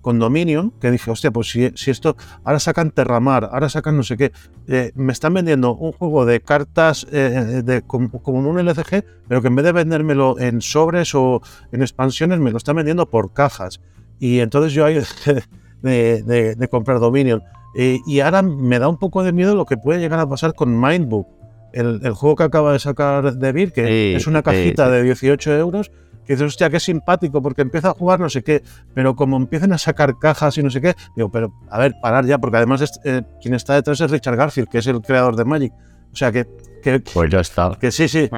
[0.09, 4.03] con Dominion, que dije, hostia, pues si, si esto, ahora sacan Terramar, ahora sacan no
[4.03, 4.33] sé qué,
[4.66, 9.42] eh, me están vendiendo un juego de cartas eh, de, como, como un LCG, pero
[9.42, 11.42] que en vez de vendérmelo en sobres o
[11.73, 13.83] en expansiones, me lo están vendiendo por cajas.
[14.18, 14.94] Y entonces yo ahí
[15.83, 17.42] de, de- de comprar Dominion.
[17.77, 20.55] Eh, y ahora me da un poco de miedo lo que puede llegar a pasar
[20.55, 21.27] con Mindbook,
[21.75, 24.87] el, el juego que acaba de sacar de Vir, que Sí, es una sí, cajita
[24.87, 24.92] sí.
[24.92, 25.90] de 18 euros,
[26.29, 28.62] que dices, hostia, qué simpático, porque empieza a jugar no sé qué,
[28.95, 32.27] pero como empiecen a sacar cajas y no sé qué, digo, pero a ver, parar
[32.27, 35.35] ya, porque además es- eh, quien está detrás es Richard Garfield, que es el creador
[35.37, 35.73] de Magic.
[36.12, 36.47] O sea, que,
[36.83, 37.77] que, Pues ya está.
[37.81, 38.29] que sí, sí,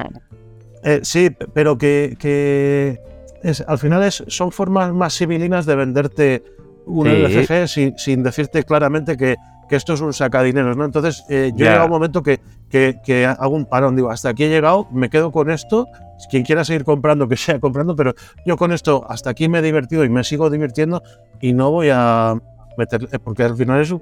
[0.83, 2.99] eh, sí, pero que, que
[3.43, 6.43] es, al final es, son formas más civilinas de venderte
[6.85, 7.11] un Sí.
[7.13, 9.35] LCG sin, sin decirte claramente que,
[9.69, 10.83] que esto es un sacadineros, ¿no?
[10.85, 11.71] Entonces, eh, yo he Ya.
[11.71, 14.87] llegado a un momento que, que, que hago un parón, digo, hasta aquí he llegado,
[14.91, 15.87] me quedo con esto,
[16.29, 18.13] quien quiera seguir comprando, que sea comprando, pero
[18.45, 21.01] yo con esto hasta aquí me he divertido y me sigo divirtiendo
[21.41, 22.35] y no voy a
[22.77, 23.93] meter, eh, porque al final es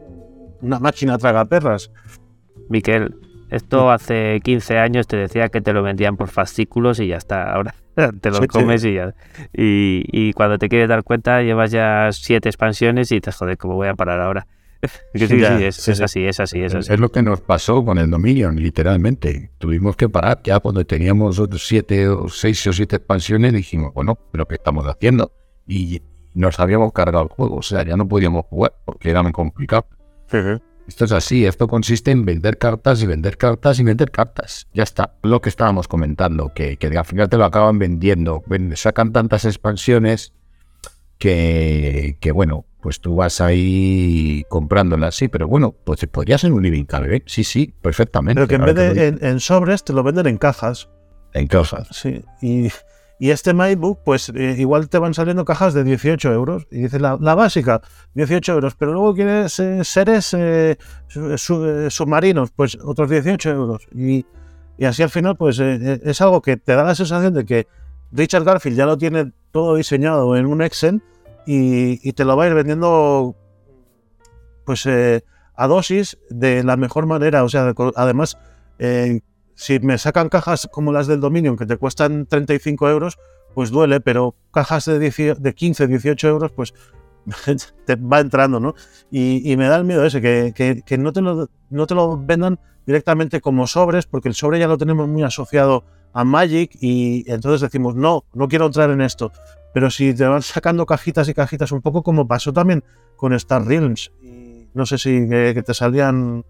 [0.61, 1.91] una máquina tragaperras.
[2.69, 3.15] Miquel,
[3.49, 7.51] esto hace 15 años te decía que te lo vendían por fascículos y ya está.
[7.53, 7.73] Ahora
[8.21, 8.47] te lo Sí, sí.
[8.47, 9.15] comes y ya.
[9.53, 13.75] Y, y cuando te quieres dar cuenta, llevas ya siete expansiones y dices, joder, ¿cómo
[13.75, 14.45] voy a parar ahora?
[15.13, 16.03] Que sí, Ya, sí, es, sí, es sí.
[16.03, 16.93] así, es así, es así.
[16.93, 19.51] Es lo que nos pasó con el Dominion, literalmente.
[19.57, 23.53] Tuvimos que parar ya cuando teníamos siete o seis o siete expansiones.
[23.53, 25.31] Dijimos, bueno, pero ¿qué estamos haciendo?
[25.67, 26.01] Y
[26.33, 29.85] nos habíamos cargado el juego, o sea, ya no podíamos jugar porque era muy complicado.
[30.87, 34.67] Esto es así, esto consiste en vender cartas y vender cartas y vender cartas.
[34.73, 38.43] Ya está, lo que estábamos comentando, que, que al final te lo acaban vendiendo.
[38.47, 40.33] Ven- Sacan tantas expansiones
[41.17, 46.63] que, que, bueno, pues tú vas ahí comprándolas, sí, pero bueno, pues podría ser un
[46.63, 48.35] living cabinet, sí, sí, perfectamente.
[48.35, 50.89] Pero que en vez de en, en sobres te lo venden en cajas.
[51.33, 51.87] en cosas.
[51.91, 52.69] Sí, y,
[53.19, 56.67] y este MacBook, pues eh, igual te van saliendo cajas de 18 euros.
[56.71, 57.81] Y dices, la, la básica,
[58.13, 58.75] 18 euros.
[58.75, 63.87] Pero luego quieres eh, seres eh, su- su- eh, submarinos, pues otros 18 euros.
[63.93, 64.25] Y,
[64.77, 67.43] y así al final, pues eh, eh, es algo que te da la sensación de
[67.43, 67.67] que
[68.13, 71.01] Richard Garfield ya lo tiene todo diseñado en un Excel
[71.51, 73.35] y, te lo va a ir vendiendo
[74.65, 75.23] pues eh,
[75.55, 77.43] a dosis de la mejor manera.
[77.43, 78.37] O sea, además,
[78.77, 79.21] eh,
[79.55, 83.17] si me sacan cajas como las del Dominion que te cuestan 35 euros,
[83.55, 86.75] pues duele, pero cajas de, 10 de 15, 18 euros, pues
[87.85, 88.75] te va entrando, ¿no?
[89.09, 91.95] Y, y me da el miedo ese, que, que- que no, te lo, no te
[91.95, 95.83] lo vendan directamente como sobres, porque el sobre ya lo tenemos muy asociado
[96.13, 99.31] a Magic y entonces decimos, no, no quiero entrar en esto.
[99.73, 102.83] Pero si te van sacando cajitas y cajitas, un poco como pasó también
[103.15, 106.43] con Star Realms, y no sé si eh, que te salían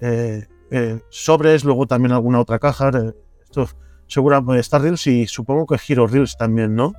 [0.00, 2.90] eh, eh, sobres, luego también alguna otra caja.
[2.90, 3.12] eh,
[3.42, 3.68] esto
[4.08, 6.92] seguramente Star Reels y supongo que Hero Reels también, ¿no?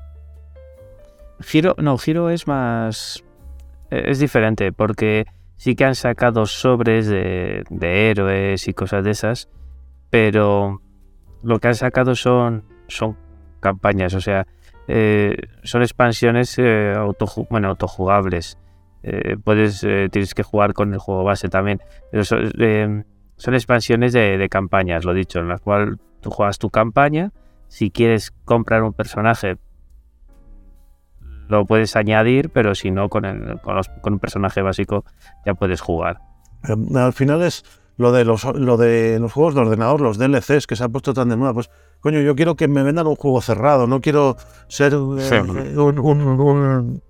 [1.39, 3.23] Giro, no, Giro es más.
[3.91, 9.11] eh, Es diferente, porque sí que han sacado sobres de, de héroes y cosas de
[9.11, 9.49] esas,
[10.09, 10.81] pero
[11.43, 13.15] lo que han sacado son, son
[13.59, 14.47] campañas, o sea,
[14.87, 16.95] eh, son expansiones eh,
[17.49, 18.57] bueno, autojugables.
[19.03, 21.81] Eh, puedes, tienes que jugar con el juego base también,
[22.23, 27.31] son, expansiones de, campañas, lo dicho, en las cuales tú juegas tu campaña.
[27.67, 29.57] Si quieres comprar un personaje,
[31.47, 35.05] lo puedes añadir, pero si no, con, el, con, un personaje básico
[35.45, 36.19] ya puedes jugar.
[36.95, 37.63] Al final es
[37.97, 41.13] lo de los lo de los juegos de ordenador, los DLCs que se han puesto
[41.13, 41.53] tan de moda.
[41.53, 41.69] Pues,
[41.99, 44.97] coño, yo quiero que me vendan un juego cerrado, no quiero ser eh,
[45.29, 45.35] Sí.
[45.77, 47.01] un- un- un-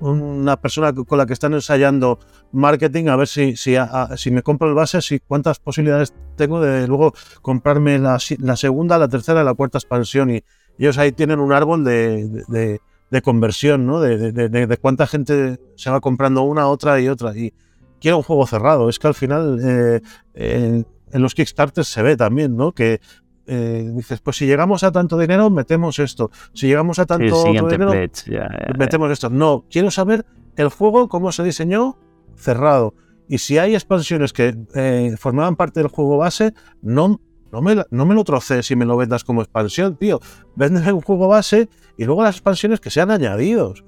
[0.00, 2.20] una persona con la que están ensayando
[2.52, 6.14] marketing a ver si, si, a- a- si me compro el base, si cuántas posibilidades
[6.36, 10.30] tengo de luego comprarme la, segunda, la tercera y la cuarta expansión.
[10.30, 10.44] Y
[10.78, 14.00] ellos ahí tienen un árbol de, de- de- de conversión, ¿no?
[14.00, 17.36] De, cuánta gente se va comprando una, otra y otra.
[17.36, 17.52] Y
[18.00, 18.88] quiero un juego cerrado.
[18.88, 20.00] Es que al final eh,
[20.34, 22.70] en, en los Kickstarters se ve también, ¿no?
[22.72, 23.00] Que
[23.48, 26.30] eh, dices, pues si llegamos a tanto dinero, metemos esto.
[26.52, 29.30] Si llegamos a tanto otro dinero, pledge, ya, metemos esto.
[29.30, 31.98] No, quiero saber el juego, cómo se diseñó,
[32.36, 32.94] cerrado.
[33.26, 38.06] Y si hay expansiones que eh, formaban parte del juego base, no, no, me, no
[38.06, 40.20] me lo trocees y me lo vendas como expansión, tío.
[40.54, 43.84] Véndeme un juego base y luego las expansiones que sean añadidos.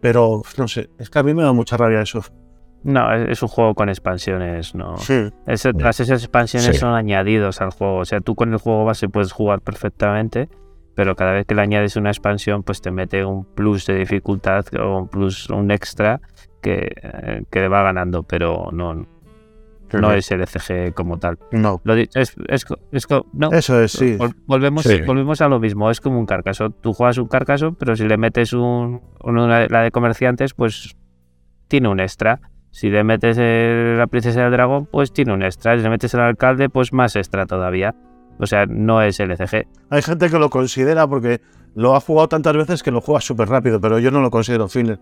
[0.00, 2.22] Pero, no sé, es que a mí me da mucha rabia eso.
[2.86, 4.96] No, es, es un juego con expansiones, no.
[4.98, 5.30] Sí.
[5.46, 6.78] Ese- todas esas expansiones Sí.
[6.80, 7.96] son añadidos al juego.
[7.98, 10.48] O sea, tú con el juego base puedes jugar perfectamente,
[10.94, 14.64] pero cada vez que le añades una expansión, pues te mete un plus de dificultad
[14.80, 16.20] o un plus, un extra
[16.62, 19.06] que, eh, que le va ganando, pero no,
[19.92, 21.38] no es el ECG como tal.
[21.52, 21.80] No.
[21.84, 22.08] Lo es,
[22.48, 24.16] es co- es co- no, Eso es, sí.
[24.16, 25.02] Vol- Volvemos, Sí.
[25.02, 26.70] volvemos a lo mismo, es como un carcaso.
[26.70, 30.96] Tú juegas un carcaso, pero si le metes un, una, la de comerciantes, pues
[31.68, 32.40] tiene un extra.
[32.76, 35.74] Si le metes el- la princesa del dragón, pues tiene un extra.
[35.78, 37.94] Si le metes el alcalde, pues más extra todavía.
[38.38, 39.66] O sea, no es LCG.
[39.88, 41.40] Hay gente que lo considera porque
[41.74, 44.68] lo ha jugado tantas veces que lo juega súper rápido, pero yo no lo considero
[44.68, 45.00] filler.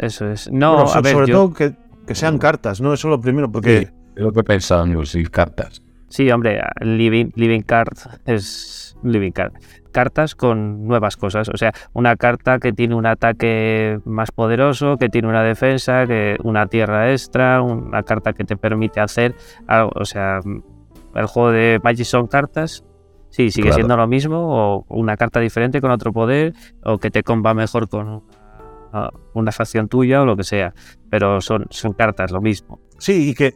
[0.00, 0.50] Eso es.
[0.50, 1.74] No, Bueno, so- a ver, sobre yo- todo que,
[2.06, 2.94] que sean cartas, ¿no?
[2.94, 3.86] Eso es lo primero, porque Sí,
[4.16, 5.82] es lo que pensaba en los cartas.
[6.08, 9.52] Sí, hombre, Living, living Card es Living Card.
[9.94, 11.48] Cartas con nuevas cosas.
[11.48, 16.36] O sea, una carta que tiene un ataque más poderoso, que tiene una defensa, que
[16.42, 19.36] una tierra extra, una carta que te permite hacer
[19.68, 19.92] algo.
[19.94, 20.40] O sea,
[21.14, 22.84] el juego de Magic son cartas.
[23.30, 23.74] Sí, sigue Claro.
[23.76, 26.52] siendo lo mismo, o una carta diferente con otro poder,
[26.84, 28.22] o que te comba mejor con
[28.92, 30.74] una, una facción tuya o lo que sea.
[31.08, 32.80] Pero son, son cartas, lo mismo.
[32.98, 33.52] Sí, y que,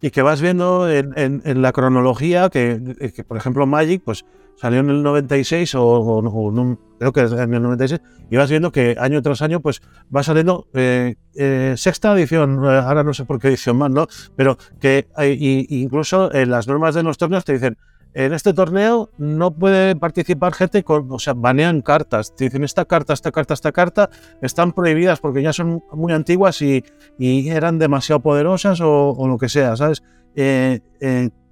[0.00, 2.80] y que vas viendo en, en- en la cronología que,
[3.14, 4.24] que, por ejemplo, Magic pues
[4.60, 8.70] salió en el 96 o, o- o creo que en el 96 y vas viendo
[8.70, 9.80] que año tras año pues
[10.14, 14.06] va saliendo eh, eh, sexta edición, eh, ahora no sé por qué edición más, ¿no?
[14.36, 17.78] Pero que y- incluso en las normas de los torneos te dicen
[18.12, 22.34] en este torneo no puede participar gente con, o sea, banean cartas.
[22.34, 24.10] Te dicen esta carta, esta carta, esta carta
[24.42, 26.84] están prohibidas porque ya son muy antiguas y,
[27.18, 30.02] y eran demasiado poderosas o, lo que sea, ¿sabes?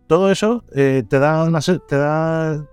[0.08, 1.44] Todo eso te da
[1.88, 2.64] te da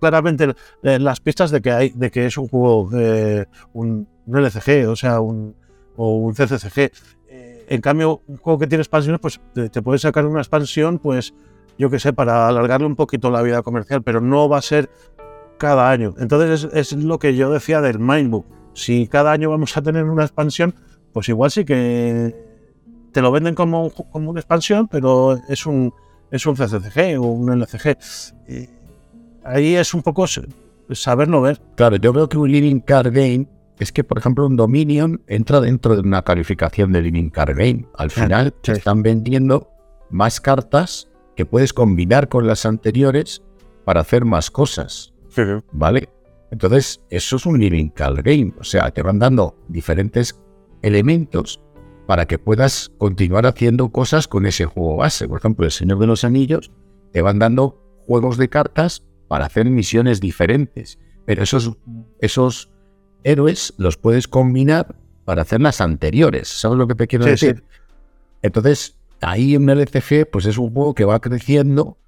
[0.00, 4.88] claramente eh, las pistas de que hay de que es un juego eh, un, LCG,
[4.88, 5.54] o sea, un
[5.96, 6.90] o un CCCG.
[7.28, 11.34] Eh, en cambio, un juego que tiene expansiones, pues te, te sacar una expansión, pues
[11.78, 14.90] yo que sé, para alargarle un poquito la vida comercial, pero no va a ser
[15.58, 16.14] cada año.
[16.18, 18.46] Entonces es, lo que yo decía del Mindbook.
[18.74, 20.74] Si cada año vamos a tener una expansión,
[21.12, 22.34] pues igual sí que
[23.12, 25.92] te lo venden como, como una expansión, pero es un,
[26.30, 27.96] es un CCCG o un LCG.
[29.44, 30.42] Ahí es un poco s-
[30.92, 31.60] saberlo ver.
[31.76, 33.46] Claro, yo veo que un Living Card Game
[33.78, 37.86] es que, por ejemplo, un Dominion entra dentro de una calificación de Living Card Game.
[37.96, 38.78] Al final te sí.
[38.78, 39.70] están vendiendo
[40.10, 43.42] más cartas que puedes combinar con las anteriores
[43.84, 45.12] para hacer más cosas.
[45.72, 46.08] ¿Vale?
[46.52, 48.52] Entonces, eso es un living card game.
[48.60, 50.40] O sea, te van dando diferentes
[50.82, 51.60] elementos
[52.06, 55.26] para que puedas continuar haciendo cosas con ese juego base.
[55.26, 56.70] Por ejemplo, El Señor de los Anillos
[57.12, 59.02] te van dando juegos de cartas
[59.34, 61.76] para hacer misiones diferentes, pero esos,
[62.20, 62.70] esos
[63.24, 64.94] héroes los puedes combinar
[65.24, 66.46] para hacer las anteriores.
[66.46, 67.64] ¿Sabes lo que te quiero Sí, decir?
[68.42, 71.98] Entonces, ahí en el LCG, pues es un juego que va creciendo.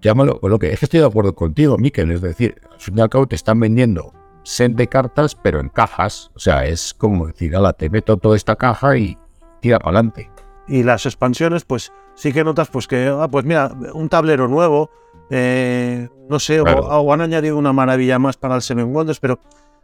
[0.00, 2.12] Llámalo, lo que es que estoy de acuerdo contigo, Miquel.
[2.12, 5.70] Es decir, al fin y al cabo te están vendiendo set de cartas, pero en
[5.70, 6.30] cajas.
[6.36, 9.18] O sea, es como decir, ala, te meto toda esta caja y
[9.60, 10.30] tira para adelante.
[10.68, 14.88] Y las expansiones, pues sí que notas, pues que, ah, pues mira, un tablero nuevo,
[15.30, 16.80] eh, no sé, o- Claro.
[16.86, 19.38] o, han añadido una maravilla más para el Seven Wonders, pero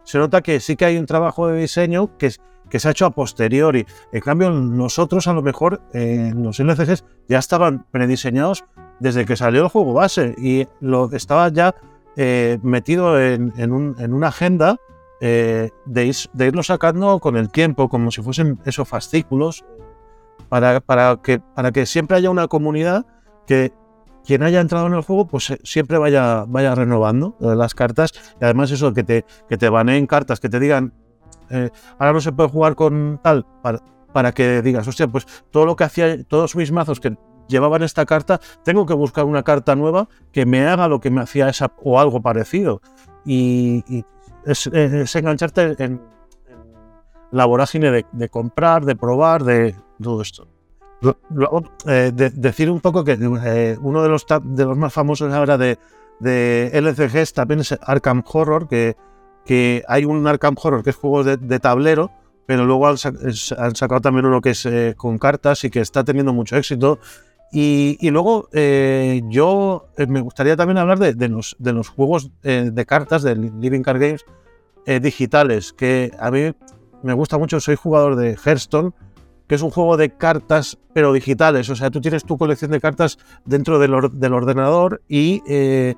[0.04, 2.30] se nota que sí que hay un trabajo de diseño que,
[2.68, 3.86] que se ha hecho a posteriori.
[4.12, 8.64] En cambio, nosotros a lo mejor, eh, los LCGs ya estaban prediseñados
[9.00, 11.74] desde que salió el juego base y lo estaba ya
[12.16, 14.76] eh, metido en, en un- en una agenda
[15.20, 19.64] de, ir- de irlo sacando con el tiempo, como si fuesen esos fascículos,
[20.50, 23.06] para, para que, para que siempre haya una comunidad
[23.46, 23.72] que
[24.24, 28.12] quien haya entrado en el juego, pues eh, siempre vaya, vaya renovando eh, las cartas.
[28.40, 30.92] Y además eso, que te, que te baneen cartas, que te digan,
[31.50, 33.80] eh, ahora no se puede jugar con tal, para,
[34.12, 37.16] para que digas, hostia, pues todo lo que hacía, todos mis mazos que
[37.48, 41.20] llevaban esta carta, tengo que buscar una carta nueva que me haga lo que me
[41.20, 42.80] hacía esa o algo parecido.
[43.26, 44.04] Y,
[44.46, 44.66] es,
[45.14, 46.00] engancharte en, en
[47.30, 50.53] la vorágine de comprar, de probar, de todo esto.
[51.30, 55.32] Luego, eh, de- decir un poco que eh, uno de los, de los más famosos
[55.32, 55.78] ahora de,
[56.20, 58.96] de LCGs también es Arkham Horror, que,
[59.44, 62.10] que hay un Arkham Horror que es juego de, de tablero,
[62.46, 66.32] pero luego han, sacado también uno que es eh, con cartas y que está teniendo
[66.32, 66.98] mucho éxito.
[67.52, 72.84] Y, y luego yo me gustaría también hablar de, de los, de los juegos de
[72.84, 74.24] cartas de Living Card Games
[75.00, 76.52] digitales, que a mí
[77.04, 78.92] me gusta mucho, soy jugador de Hearthstone,
[79.46, 82.80] que es un juego de cartas pero digitales, o sea, tú tienes tu colección de
[82.80, 85.94] cartas dentro del, or- del ordenador y, eh,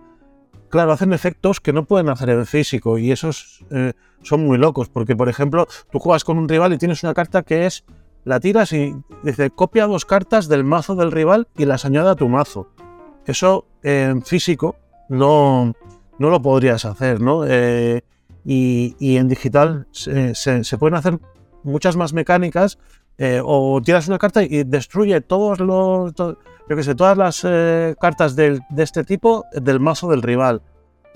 [0.69, 4.89] claro, hacen efectos que no pueden hacer en físico y esos eh, son muy locos,
[4.89, 7.85] porque, por ejemplo, tú juegas con un rival y tienes una carta que es,
[8.25, 12.17] la tiras y dice, copia dos cartas del mazo del rival y las añade a
[12.17, 12.69] tu mazo.
[13.27, 14.77] Eso eh, en físico
[15.09, 15.73] no,
[16.19, 17.45] no lo podrías hacer, ¿no?
[18.45, 21.19] Y, en digital se pueden hacer
[21.63, 22.79] muchas más mecánicas
[23.19, 26.37] eh, o tiras una carta y destruye todos los, yo
[26.77, 30.63] que sé, todas las eh, cartas del- de este tipo del mazo del rival.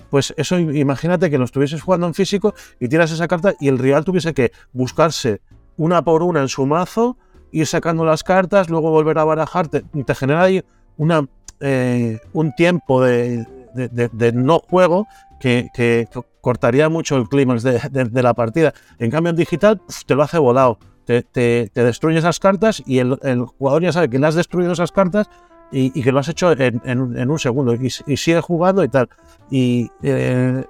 [0.09, 3.67] Pues eso im- imagínate que lo estuvieses jugando en físico y tiras esa carta y
[3.67, 5.41] el rival tuviese que buscarse
[5.77, 7.17] una por una en su mazo,
[7.51, 9.83] ir sacando las cartas, luego volver a barajar, te,
[10.15, 10.63] genera ahí
[10.97, 11.25] una,
[11.59, 15.07] eh, un tiempo de, de- de- no juego
[15.39, 15.69] que,
[16.41, 17.79] cortaría mucho el clímax de,
[18.23, 18.73] la partida.
[18.99, 20.79] En cambio, en digital te lo hace volado.
[21.05, 23.17] Te, destruye esas cartas y el,
[23.57, 25.29] jugador ya sabe que le has destruido esas cartas
[25.71, 29.09] y, que lo has hecho en, un- segundo y, sigue jugando y tal.
[29.49, 30.65] Y eh,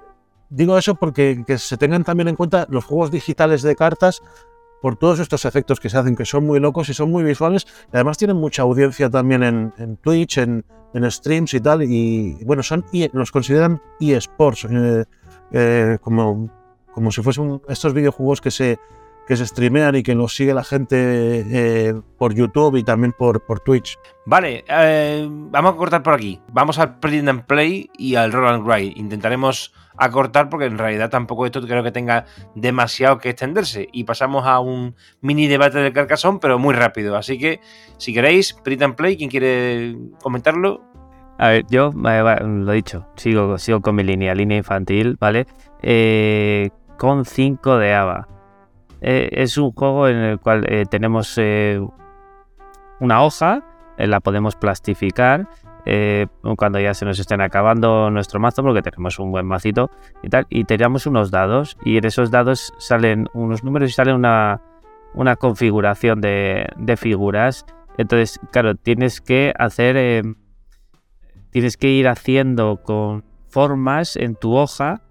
[0.48, 4.22] digo eso porque que se tengan también en cuenta los juegos digitales de cartas
[4.82, 7.66] por todos estos efectos que se hacen, que son muy locos y son muy visuales.
[7.92, 10.64] Además tienen mucha audiencia también en, Twitch, en,
[11.08, 11.84] streams y tal.
[11.84, 15.04] Y bueno, son los consideran eSports, eh,
[15.52, 16.50] eh, como,
[16.92, 18.80] como si fuesen estos videojuegos que se,
[19.26, 23.44] que se streamean y que los sigue la gente eh, por YouTube y también por,
[23.44, 23.98] por Twitch.
[24.26, 26.40] Vale, eh, vamos a cortar por aquí.
[26.52, 28.98] Vamos al print and play y al roll and write.
[28.98, 33.88] Intentaremos acortar porque en realidad tampoco esto creo que tenga demasiado que extenderse.
[33.92, 37.16] Y pasamos a un mini debate del carcasón, pero muy rápido.
[37.16, 37.60] Así que,
[37.98, 40.82] si queréis, print and play, ¿quién quiere comentarlo?
[41.38, 45.46] A ver, yo, eh, lo dicho, sigo, sigo con mi línea, línea infantil, ¿vale?
[45.82, 48.28] Eh, con 5 de ABA.
[49.02, 51.80] Eh, es un juego en el cual eh, tenemos eh,
[53.00, 53.64] una hoja,
[53.98, 55.48] la podemos plastificar
[56.56, 59.90] cuando ya se nos estén acabando nuestro mazo, porque tenemos un buen macito
[60.22, 64.14] y tal, y tiramos unos dados, y en esos dados salen unos números y sale
[64.14, 64.60] una,
[65.14, 67.66] una configuración de, de figuras.
[67.98, 70.24] Entonces, claro, tienes que hacer...
[71.50, 75.02] tienes que ir haciendo con formas en tu hoja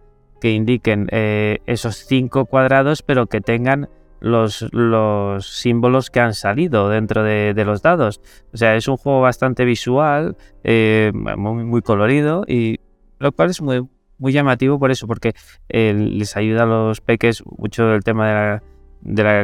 [0.42, 3.88] que indiquen eh, esos cinco cuadrados, pero que tengan
[4.20, 8.20] los, los símbolos que han salido dentro de, de los dados.
[8.52, 12.80] O sea, es un juego bastante visual, eh, muy, muy colorido, y
[13.20, 13.88] lo cual es muy,
[14.18, 15.34] muy llamativo por eso, porque
[15.70, 18.64] eh, les ayuda a los peques mucho el tema de la...
[19.02, 19.42] De la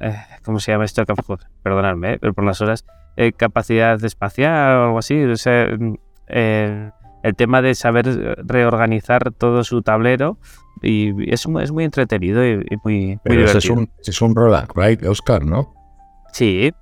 [0.00, 1.04] eh, ¿Cómo se llama esto?
[1.62, 2.84] Perdonadme, eh, pero por las horas.
[3.36, 5.22] capacidad espacial o algo así.
[5.24, 5.66] O sea,
[6.28, 6.90] eh,
[7.22, 10.38] el tema de saber reorganizar todo su tablero
[10.82, 13.74] y es, muy- es muy entretenido y, y muy, muy Pero es divertido.
[13.74, 15.74] un, es un roll and write, Oscar, ¿no?
[16.32, 16.72] Sí,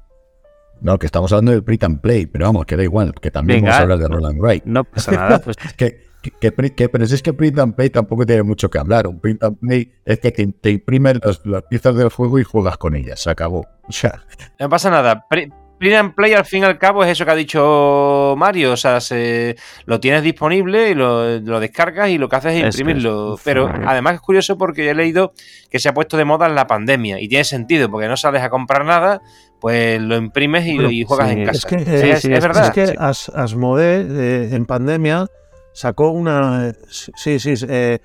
[0.81, 3.61] No, que estamos hablando del print and play, pero vamos, que da igual, que también
[3.61, 3.71] Venga.
[3.71, 4.65] vamos a hablar de Roland Wright.
[4.65, 5.39] no pasa nada.
[5.45, 6.05] Pues Que,
[6.41, 9.07] que, que pero si es que print and play tampoco tiene mucho que hablar.
[9.07, 12.43] Un print and play es que te, te imprimen las, las piezas del juego y
[12.45, 13.21] juegas con ellas.
[13.21, 13.61] Se acabó.
[13.89, 14.25] O sea,
[14.59, 15.25] No pasa nada.
[15.31, 18.73] Pri- Print and Play al fin y al cabo es eso que ha dicho Mario.
[18.73, 22.65] O sea, se, lo tienes disponible y lo, lo descargas y lo que haces es
[22.79, 23.39] imprimirlo.
[23.45, 25.33] Pero además es curioso porque he leído
[25.71, 28.43] que se ha puesto de moda en la pandemia y tiene sentido porque no sales
[28.43, 29.21] a comprar nada,
[29.61, 31.59] pues lo imprimes y, Bueno, y juegas sí, en casa.
[31.59, 32.65] Es que, Sí, eh, es, sí, es es- verdad.
[32.65, 32.95] Es que sí.
[32.99, 35.27] As- Asmodee eh, en pandemia
[35.75, 36.73] sacó una.
[36.89, 37.99] Sí, sí, eh,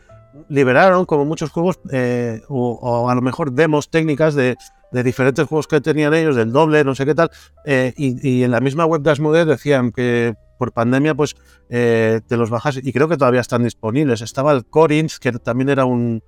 [0.50, 4.56] liberaron como muchos juegos, eh, o, o a lo mejor demos técnicas de,
[4.92, 7.32] de diferentes juegos que tenían ellos, del doble, no sé qué tal.
[7.66, 11.36] eh, y, y en la misma web de Asmodee decían que por pandemia, pues
[11.70, 14.22] eh, te los bajas y creo que todavía están disponibles.
[14.22, 16.22] Estaba el Corinth, que también era un,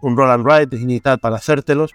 [0.00, 1.90] un, roll and write y tal para hacértelos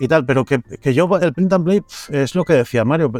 [0.00, 2.84] y tal, pero que, que yo el print and play pf, es lo que decía
[2.84, 3.12] Mario,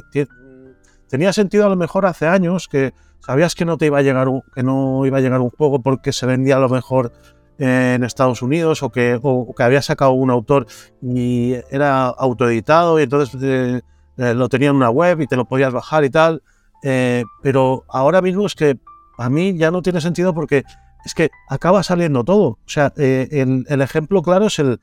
[1.09, 4.27] tenía sentido a lo mejor hace años que sabías que no te iba a llegar
[4.53, 7.13] que no iba a llegar un juego porque se vendía a lo mejor
[7.59, 10.67] en Estados Unidos o que, o que había sacado un autor
[11.03, 13.81] y era autoeditado y entonces eh,
[14.19, 16.43] eh, lo tenía en una web y te lo podías bajar y tal.
[16.83, 18.79] Eh, pero ahora mismo es que
[19.19, 20.65] a mí ya no tiene sentido porque
[21.05, 22.47] es que acaba saliendo todo.
[22.49, 24.81] O sea, eh, el, el ejemplo claro es el,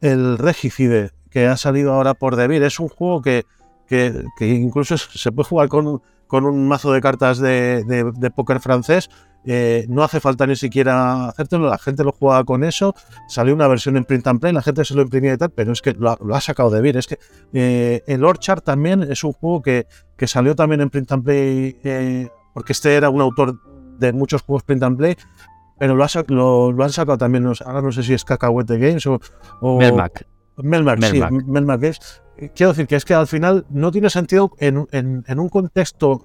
[0.00, 2.62] el Regicide que ha salido ahora por Devir.
[2.62, 3.44] Es un juego que,
[3.88, 8.30] que, que incluso se puede jugar con, con un mazo de cartas de, de- de
[8.30, 9.10] póker francés.
[9.46, 12.94] Eh, no hace falta ni siquiera hacértelo, la gente lo juega con eso.
[13.28, 15.72] Salió una versión en print and play, la gente se lo imprimía y tal, pero
[15.72, 16.96] es que lo ha, lo ha sacado de Vir.
[16.96, 17.18] Es que
[17.52, 19.86] eh, el Orchard también es un juego que,
[20.16, 23.60] que salió también en print and play, eh, porque este era un autor
[23.98, 25.16] de muchos juegos print and play,
[25.78, 29.06] pero lo, ha lo, lo han sacado también, ahora no sé si es Cacahuete Games
[29.06, 29.20] o,
[29.60, 30.26] o Melmac.
[30.56, 31.30] Melmac, Melmac.
[31.30, 32.22] sí, Melmac Games.
[32.54, 36.22] Quiero decir que es que al final no tiene sentido en, en- en un contexto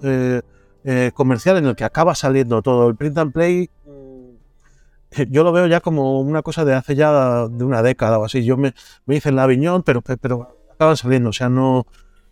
[0.84, 2.90] eh, eh, comercial en el que acaba saliendo todo.
[2.90, 7.48] El print and play, mm, yo lo veo ya como una cosa de hace ya
[7.48, 8.44] de una década o así.
[8.44, 8.74] Yo me,
[9.06, 11.86] me hice en la Aviñón, pero, pero acaban saliendo, o sea, no.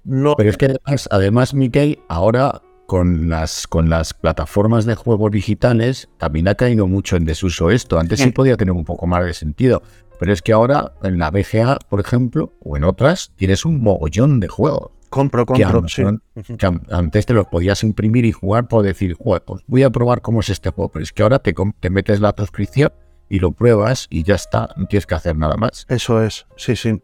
[0.04, 5.32] no Pero es que además, además Mickey, ahora con las, con las plataformas de juegos
[5.32, 8.00] digitales también ha caído mucho en desuso esto.
[8.00, 8.32] Antes Sí.
[8.32, 9.84] podía tener un poco más de sentido.
[10.20, 14.40] Pero es que ahora en la BGA, por ejemplo, o en otras, tienes un mogollón
[14.40, 14.92] de juegos.
[15.10, 15.80] Compro, Que, compro.
[15.80, 16.02] an- sí.
[16.04, 16.22] son-
[16.58, 19.90] que an- antes te los podías imprimir y jugar por decir, "Joder, pues voy a
[19.90, 20.90] probar cómo es este juego.
[20.92, 21.54] Pero es que ahora te,
[21.90, 22.92] metes la suscripción
[23.30, 24.70] y lo pruebas y ya está.
[24.78, 25.86] No tienes que hacer nada más.
[25.90, 27.02] Eso es, sí, sí.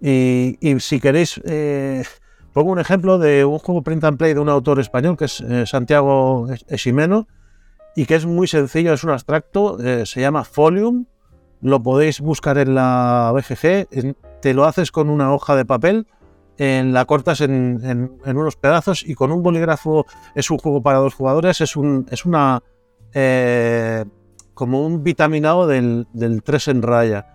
[0.00, 2.02] Y, y si queréis, eh,
[2.52, 5.40] pongo un ejemplo de un juego print and play de un autor español que es
[5.40, 7.28] eh, Santiago Esimeno
[7.94, 11.04] y que es muy sencillo, es un abstracto, eh, se llama Folium,
[11.60, 16.06] lo podéis buscar en la BGG, te lo haces con una hoja de papel,
[16.64, 21.14] en, la cortas en, unos pedazos y con un bolígrafo es un juego para dos
[21.14, 22.62] jugadores, es, un, es una...
[23.14, 24.04] eh,
[24.54, 27.26] como un vitaminado del, del 3 en raya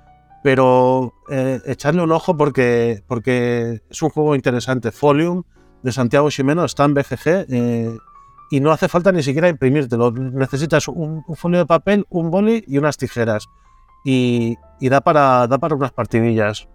[0.47, 4.93] pero eh, echarle un ojo porque, porque es un juego interesante.
[4.93, 5.43] Folium
[5.84, 7.97] de Santiago Ximeno está en BGG eh,
[8.51, 10.11] y no hace falta ni siquiera imprimírtelo.
[10.11, 13.49] Necesitas un, un folio de papel, un boli y unas tijeras.
[14.05, 16.69] Y, y da, para, da para unas partidillas.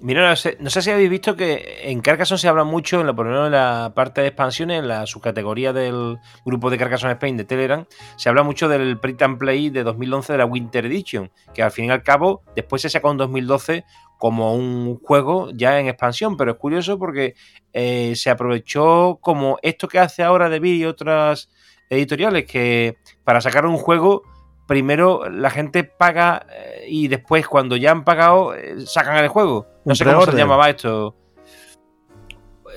[0.00, 3.06] Mira, no sé, no sé si habéis visto que en Carcassonne se habla mucho, en
[3.08, 6.78] la, por lo menos en la parte de expansiones, en la subcategoría del grupo de
[6.78, 7.84] Carcassonne Spain de Telegram,
[8.16, 11.72] se habla mucho del Print and Play de 2011 de la Winter Edition, que al
[11.72, 13.84] fin y al cabo después se sacó en 2012
[14.18, 17.34] como un juego ya en expansión, pero es curioso porque
[17.72, 21.50] eh, se aprovechó como esto que hace ahora de y otras
[21.90, 24.22] editoriales, que para sacar un juego
[24.68, 29.66] primero la gente paga eh, y después cuando ya han pagado eh, sacan el juego.
[29.84, 31.16] No sé cómo se llamaba esto.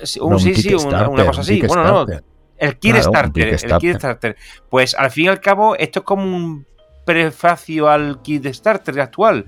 [0.02, 1.60] Sí, un- No, un sí, sí, una, cosa así.
[1.62, 2.24] Bueno, no, Kickstarter.
[2.56, 3.78] el Claro, Kickstarter, el Kickstarter.
[3.78, 4.36] Kickstarter.
[4.68, 6.66] Pues al fin y al cabo, esto es como un
[7.04, 9.44] prefacio al Kickstarter actual.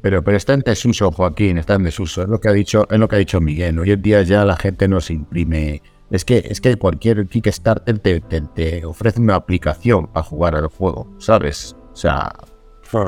[0.00, 2.22] Pero, pero está en desuso, Joaquín, está en desuso.
[2.22, 3.78] Es lo que ha dicho, es lo que ha dicho Miguel.
[3.78, 5.82] Hoy en día ya la gente no se imprime.
[6.12, 10.66] Es que, es que cualquier Kickstarter te, te, te ofrece una aplicación para jugar al
[10.66, 11.74] juego, ¿sabes?
[11.94, 12.34] O sea,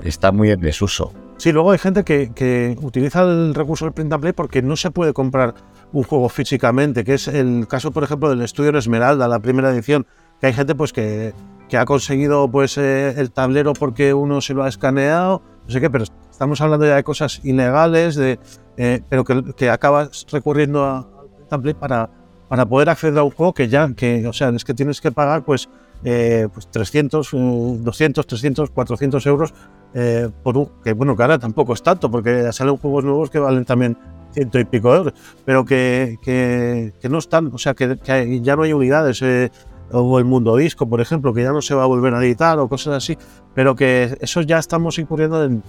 [0.04, 1.12] está muy en desuso.
[1.36, 4.74] Sí, luego hay gente que, que utiliza el recurso del print and play porque no
[4.76, 5.54] se puede comprar
[5.92, 9.70] un juego físicamente, que es el caso, por ejemplo, del estudio en Esmeralda, la primera
[9.70, 10.06] edición,
[10.40, 11.34] que hay gente pues que,
[11.68, 15.78] que ha conseguido pues eh, el tablero porque uno se lo ha escaneado, no sé
[15.78, 18.38] qué, pero estamos hablando ya de cosas ilegales, de,
[18.78, 21.04] eh, pero que, que acabas recurriendo al
[21.36, 22.08] print and play para,
[22.54, 25.10] para poder acceder a un juego que ya, que, o sea, es que tienes que
[25.10, 25.68] pagar pues,
[26.04, 27.36] eh, pues 300, eh,
[27.80, 29.52] 200, 300, 400 euros
[29.92, 33.40] eh, por un, que bueno, que ahora tampoco es tanto, porque salen juegos nuevos que
[33.40, 33.98] valen también
[34.30, 38.54] ciento y pico euros, pero que, que, que no están, o sea, que, que ya
[38.54, 39.20] no hay unidades.
[39.22, 39.50] eh,
[39.90, 42.56] o el mundo disco, por ejemplo, que ya no se va a volver a editar
[42.60, 43.18] o cosas así,
[43.52, 45.60] pero que eso ya estamos incurriendo en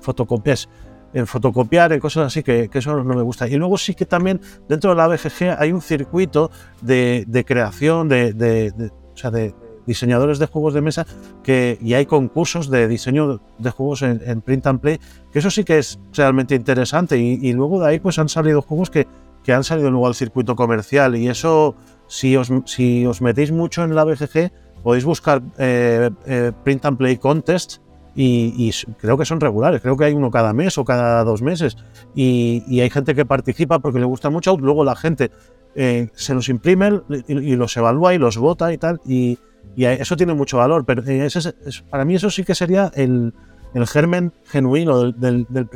[0.00, 0.68] fotocopias,
[1.14, 3.48] en fotocopiar, en cosas así, que, que eso no me gusta.
[3.48, 6.50] Y luego sí que también dentro de la BGG hay un circuito
[6.82, 9.54] de, de creación, de, de- de- o sea, de
[9.86, 11.06] diseñadores de juegos de mesa,
[11.42, 15.00] que, y hay concursos de diseño de juegos en, en print and play,
[15.32, 17.16] que eso sí que es realmente interesante.
[17.18, 19.06] Y, y luego de ahí pues han salido juegos que,
[19.42, 21.74] que han salido luego al circuito comercial y eso
[22.06, 24.52] si os, si os metéis mucho en la BGG,
[24.82, 27.80] podéis buscar eh, eh, print and play contests
[28.20, 31.40] y, y creo que son regulares, creo que hay uno cada mes o cada dos
[31.40, 31.76] meses
[32.16, 35.30] y, y hay gente que participa porque le gusta mucho, luego la gente
[35.76, 39.38] eh, se los imprime y, y los evalúa y los vota y tal y,
[39.76, 42.90] eso tiene mucho valor, pero eh, ese es- es- para mí eso sí que sería
[42.96, 43.32] el,
[43.74, 45.68] el germen genuino del, del, del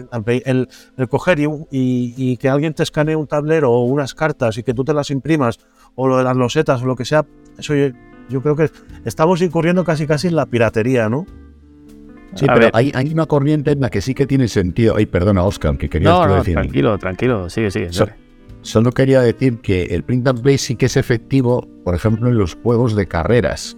[0.44, 4.64] el, el coger y- y que alguien te escanee un tablero o unas cartas y
[4.64, 5.60] que tú te las imprimas
[5.94, 7.24] o lo de las losetas o lo que sea,
[7.56, 7.88] eso yo,
[8.28, 8.70] yo creo que
[9.04, 11.24] estamos incurriendo casi casi en la piratería, ¿no?
[12.34, 14.94] Sí, A pero hay, hay una corriente en la que sí que tiene sentido.
[14.96, 16.54] Ay, perdona, Oscar, que querías No, tú no, decir.
[16.54, 17.92] tranquilo, tranquilo, sigue, sigue.
[17.92, 18.08] So-.
[18.62, 22.38] Solo quería decir que el print and play sí que es efectivo, por ejemplo, en
[22.38, 23.76] los juegos de carreras,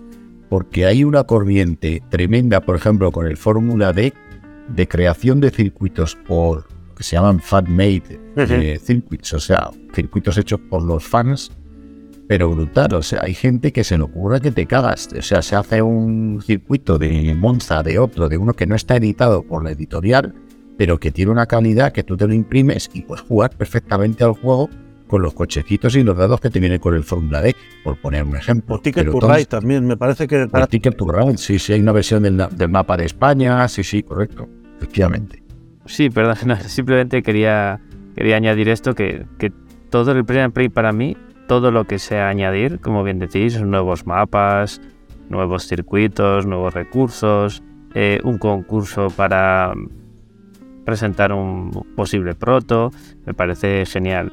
[0.50, 4.12] porque hay una corriente tremenda, por ejemplo, con el Fórmula D,
[4.68, 10.60] de creación de circuitos por que se llaman fan-made eh, circuits, o sea, circuitos hechos
[10.70, 11.50] por los fans,
[12.26, 15.42] pero brutal, o sea, hay gente que se le ocurre que te cagas, o sea,
[15.42, 19.62] se hace un circuito de Monza, de otro, de uno que no está editado por
[19.62, 20.34] la editorial,
[20.76, 24.32] pero que tiene una calidad que tú te lo imprimes y puedes jugar perfectamente al
[24.32, 24.70] juego
[25.06, 27.54] con los cochecitos y los dados que te vienen con el Fórmula D,
[27.84, 28.76] por poner un ejemplo.
[28.76, 31.80] O Ticket to Ride también, me parece que el Ticket to Ride, sí, sí, hay
[31.80, 34.48] una versión del, del mapa de España, sí, sí, correcto,
[34.78, 35.42] efectivamente.
[35.86, 37.80] Sí, perdón, no, simplemente quería,
[38.16, 39.52] quería añadir esto, que, que
[39.90, 41.16] todo el Print and Play para mí,
[41.46, 44.80] todo lo que sea añadir, como bien decís, nuevos mapas,
[45.28, 47.62] nuevos circuitos, nuevos recursos,
[47.94, 49.72] eh, un concurso para
[50.84, 52.90] presentar un posible proto,
[53.24, 54.32] me parece genial.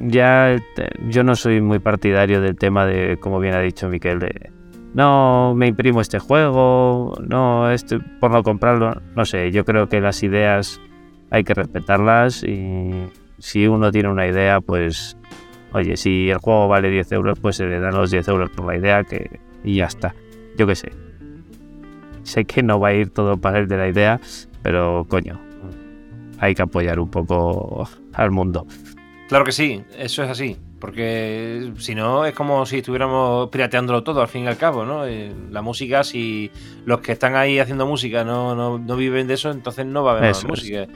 [0.00, 0.56] Ya
[1.08, 4.50] yo no soy muy partidario del tema de, como bien ha dicho Miquel, de
[4.96, 10.00] no me imprimo este juego, no, este, por no comprarlo, no sé, yo creo que
[10.00, 10.80] las ideas
[11.30, 13.06] hay que respetarlas y
[13.38, 15.18] si uno tiene una idea, pues,
[15.76, 18.66] oye, si el juego vale 10 euros, pues se le dan los 10 euros por
[18.66, 20.14] la idea que, y ya está,
[20.56, 20.90] yo qué sé.
[22.22, 24.20] Sé que no va a ir todo para el de la idea,
[24.62, 25.38] pero coño,
[26.38, 28.66] hay que apoyar un poco al mundo.
[29.28, 30.56] Claro que sí, eso es así.
[30.80, 35.06] Porque si no, es como si estuviéramos pirateándolo todo, al fin y al cabo, ¿no?
[35.06, 36.50] Eh, La música, si
[36.84, 40.12] los que están ahí haciendo música no, no, no viven de eso, entonces no va
[40.12, 40.88] a haber más es.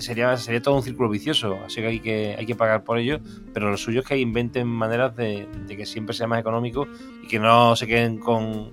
[0.00, 3.20] Sería, sería todo un círculo vicioso, así que hay, que hay que pagar por ello,
[3.54, 6.86] pero lo suyo es que inventen maneras de, de que siempre sea más económico
[7.22, 8.70] y que no se queden con,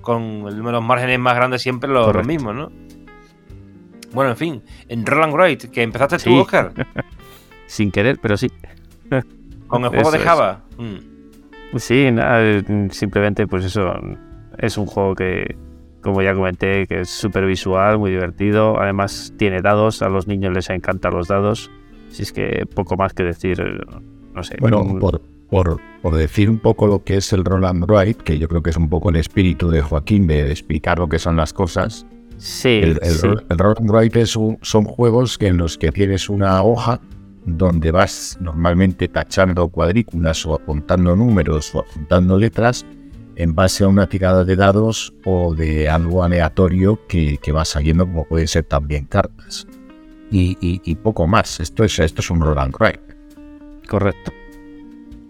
[0.00, 2.28] con el- los márgenes más grandes siempre los, Correcto.
[2.28, 2.72] mismos, ¿no?
[4.12, 6.30] Bueno, en fin, en Roland Wright, que empezaste Sí.
[6.30, 6.72] tú, Oscar,
[7.66, 8.48] Sin querer, pero sí.
[9.66, 10.26] con el juego de Eso.
[10.26, 10.62] Java.
[10.78, 11.78] Mm.
[11.78, 12.62] Sí, nada, eh,
[12.92, 13.92] simplemente pues eso,
[14.58, 15.56] es un juego que,
[16.04, 20.52] como ya comenté, que es súper visual, muy divertido, además tiene dados, a los niños
[20.54, 21.70] les encantan los dados,
[22.10, 23.60] si es que poco más que decir,
[24.34, 24.56] no sé.
[24.60, 28.38] Bueno, un- por, por, por decir un poco lo que es el Roland Wright, que
[28.38, 31.36] yo creo que es un poco el espíritu de Joaquín de explicar lo que son
[31.36, 32.06] las cosas.
[32.36, 35.90] sí, El, el, sí, el Roland Wright es un- son juegos que en los que
[35.90, 37.00] tienes una hoja
[37.46, 42.84] donde vas normalmente tachando cuadrículas o apuntando números o apuntando letras
[43.36, 48.06] en base a una tirada de dados o de algo aleatorio que, que va saliendo,
[48.06, 49.66] como pueden ser también cartas.
[50.30, 51.60] Y, y- y poco más.
[51.60, 53.00] Esto es, esto es un Roland Wright.
[53.88, 54.32] correcto.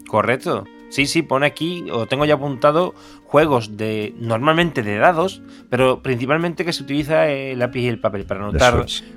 [0.08, 0.64] Correcto.
[0.94, 6.64] Sí, sí, pone aquí, o tengo ya apuntado, juegos de normalmente de dados, pero principalmente
[6.64, 8.74] que se utiliza el lápiz y el papel para anotar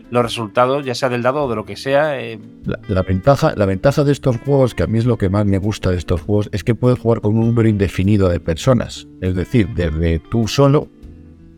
[0.09, 2.19] los resultados, ya sea del dado o de lo que sea.
[2.19, 5.29] eh, La, la ventaja, la ventaja de estos juegos, que a mí es lo que
[5.29, 8.39] más me gusta de estos juegos, es que puedes jugar con un número indefinido de
[8.39, 9.07] personas.
[9.21, 10.87] Es decir, desde tú solo,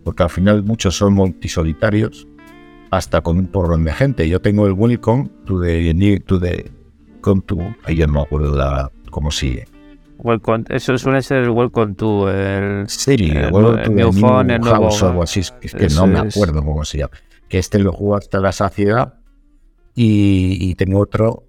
[0.04, 2.28] porque al final muchos son multisolitarios,
[2.92, 4.28] hasta con un porrón de gente.
[4.28, 4.76] Yo tengo el
[5.62, 6.70] the, New- to the
[7.22, 9.66] come to, ahí no me acuerdo la, cómo sigue.
[10.20, 14.76] Welcome- eso suele ser el Welcome to, el, Sí, el Welcome New Phone, el nuevo
[14.84, 15.12] House o hogar.
[15.12, 17.12] algo así, es que, es que Eso no me acuerdo cómo se llama.
[17.48, 19.16] Que este lo juego hasta la saciedad
[19.96, 21.46] y, y tengo otro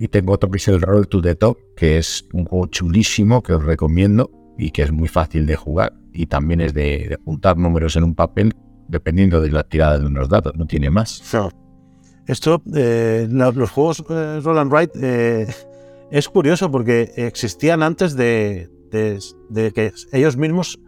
[0.00, 3.42] y tengo otro que es el Roll to the Top, que es un juego chulísimo
[3.42, 7.14] que os recomiendo y que es muy fácil de jugar y también es de, de
[7.14, 8.54] apuntar números en un papel
[8.88, 11.20] dependiendo de la tirada de unos dados, no tiene más.
[12.26, 15.46] esto, eh, los juegos eh, Roll and Ride eh,
[16.10, 20.78] es curioso porque existían antes de, que ellos mismos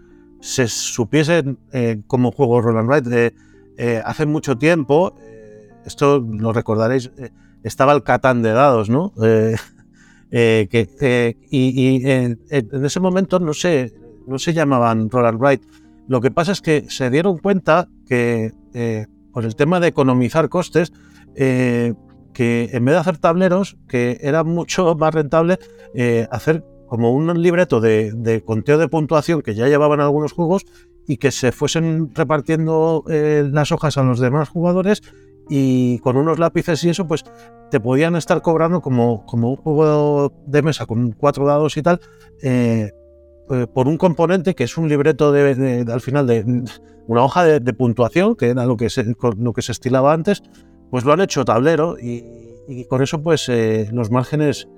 [0.40, 3.32] se supiesen eh, como juegos Roll and.
[3.76, 7.10] Eh, hace mucho tiempo, eh, esto lo recordaréis,
[7.62, 9.12] estaba el Catán de dados, ¿no?
[10.30, 13.92] Que, y en, ese momento no se,
[14.28, 15.62] no se llamaban Roll and Ride.
[16.06, 18.52] Lo que pasa es que se dieron cuenta que
[19.32, 20.92] por el tema de economizar costes,
[22.32, 25.58] que en vez de hacer tableros, que era mucho más rentable
[25.94, 30.66] eh, hacer como un libreto de, conteo de puntuación que ya llevaban algunos juegos
[31.06, 35.02] y que se fuesen repartiendo eh, las hojas a los demás jugadores
[35.48, 37.24] y con unos lápices y eso, pues
[37.70, 42.00] te podían estar cobrando como, como un juego de mesa con cuatro dados y tal,
[42.42, 42.90] eh,
[43.74, 46.64] por un componente que es un libreto de, al final de
[47.08, 48.88] una hoja de, puntuación, que era lo que,
[49.38, 50.42] lo que se estilaba antes,
[50.90, 54.68] pues lo han hecho tablero y, con eso pues eh, los márgenes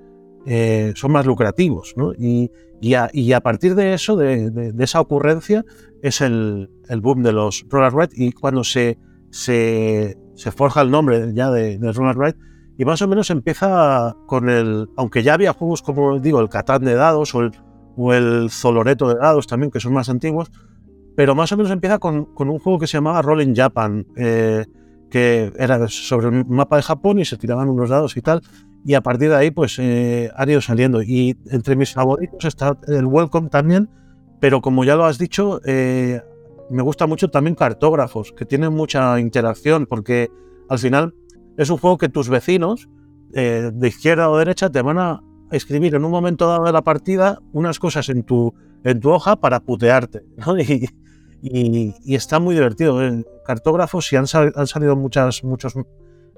[0.45, 1.93] eh, son más lucrativos.
[2.17, 2.51] Y,
[2.81, 2.93] y,
[3.33, 5.63] a, partir de eso, de, esa ocurrencia,
[6.01, 8.97] es el, el boom de los Roller Red y cuando se,
[9.29, 12.35] se, se forja el nombre ya de, de Roller Red
[12.77, 16.83] y más o menos empieza con el, aunque ya había juegos como digo, el Catán
[16.83, 17.51] de dados o el,
[17.95, 20.51] o el Zoloreto de dados también, que son más antiguos,
[21.15, 24.65] pero más o menos empieza con, con un juego que se llamaba Rolling Japan, eh,
[25.13, 28.41] que era sobre un mapa de Japón y se tiraban unos dados y tal,
[28.83, 31.03] y a partir de ahí pues eh, ido saliendo.
[31.03, 33.91] Y entre mis favoritos está el Welcome también,
[34.39, 36.19] pero como ya lo has dicho, eh,
[36.71, 40.31] me gusta mucho también Cartógrafos, que tienen mucha interacción, porque
[40.67, 41.13] al final
[41.57, 42.89] es un juego que tus vecinos,
[43.35, 46.81] eh, de izquierda o derecha, te van a escribir en un momento dado de la
[46.81, 50.25] partida unas cosas en tu, en tu hoja para putearte.
[51.43, 53.03] y- y está muy divertido.
[53.03, 55.73] En cartógrafos y han, sal- han salido muchas, muchos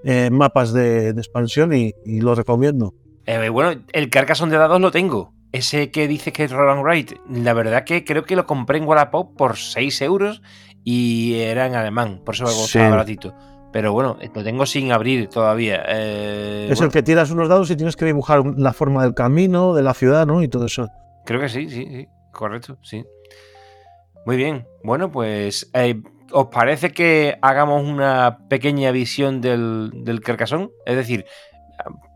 [0.03, 2.93] eh, mapas de, de expansión y, y lo recomiendo.
[3.25, 5.33] Eh, bueno, el Carcassonne de dados lo tengo.
[5.51, 8.83] Ese que dices que es Roland Wright, la verdad que creo que lo compré en
[8.85, 10.41] Wallapop por 6 euros
[10.83, 12.57] y era en alemán, por eso Sí.
[12.61, 13.33] costaba baratito.
[13.71, 15.83] Pero bueno, lo tengo sin abrir todavía.
[15.87, 19.13] Eh, es bueno, el que tiras unos dados y tienes que dibujar la forma del
[19.13, 20.41] camino, de la ciudad, ¿no?
[20.43, 20.87] Y todo eso.
[21.25, 23.03] Creo que sí, sí, sí, correcto, sí.
[24.25, 26.01] Muy bien, bueno, pues, eh,
[26.31, 30.69] ¿os parece que hagamos una pequeña visión del, del Carcassonne?
[30.85, 31.25] Es decir,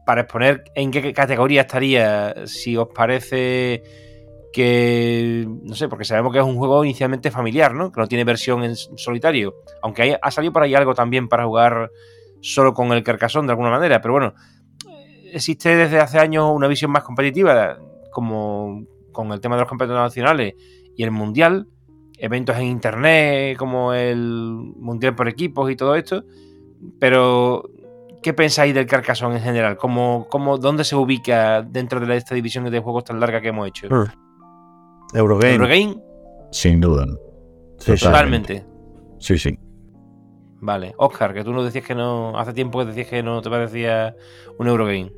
[0.05, 3.83] para exponer en qué categoría estaría, si os parece
[4.51, 7.91] que, no sé, porque sabemos que es un juego inicialmente familiar, ¿no?
[7.91, 9.53] Que no tiene versión en solitario,
[9.83, 11.91] aunque hay- ha salido por ahí algo también para jugar
[12.41, 14.33] solo con el Carcassonne de alguna manera, pero bueno,
[15.31, 17.77] existe desde hace años una visión más competitiva,
[18.11, 20.55] como con el tema de los campeonatos nacionales
[20.95, 21.67] y el mundial,
[22.19, 26.23] eventos en internet como el mundial por equipos y todo esto,
[26.99, 27.69] pero
[28.21, 29.77] ¿qué pensáis del Carcassonne en general?
[29.77, 33.67] ¿Cómo, cómo, ¿Dónde se ubica dentro de esta división de juegos tan larga que hemos
[33.67, 33.87] hecho?
[35.13, 35.53] Eurogame.
[35.53, 35.97] ¿Eurogame?
[36.51, 37.05] Sin duda.
[37.77, 37.95] Sí.
[37.95, 38.65] Totalmente.
[39.19, 39.57] Sí, sí.
[40.61, 40.93] Vale.
[40.97, 44.15] Oscar, que tú nos decías que no, hace tiempo que decías que no te parecía
[44.57, 45.11] un Eurogame.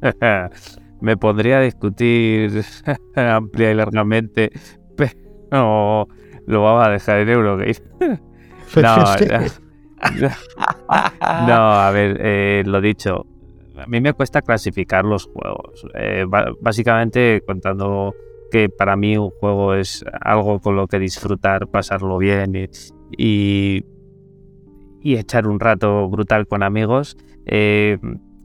[1.00, 2.64] Me pondría a discutir
[3.16, 4.52] amplia y largamente,
[5.56, 6.08] pero
[6.46, 7.74] lo vamos a dejar en Eurogame.
[8.74, 9.04] No, no,
[11.46, 13.26] No, a ver, eh, lo dicho.
[13.76, 15.86] A mí me cuesta clasificar los juegos.
[15.94, 16.24] Eh,
[16.60, 18.14] básicamente contando
[18.50, 22.68] que para mí un juego es algo con lo que disfrutar, pasarlo bien y,
[23.16, 23.84] y,
[25.02, 27.16] y echar un rato brutal con amigos.
[27.46, 27.98] eh,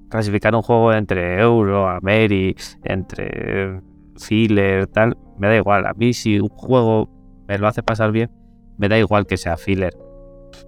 [0.09, 3.81] clasificar un juego entre Euro, Ameri, entre
[4.17, 5.85] filler, tal, me da igual.
[5.85, 7.09] A mí si un juego
[7.47, 8.31] me lo hace pasar bien,
[8.77, 9.93] me da igual que sea filler.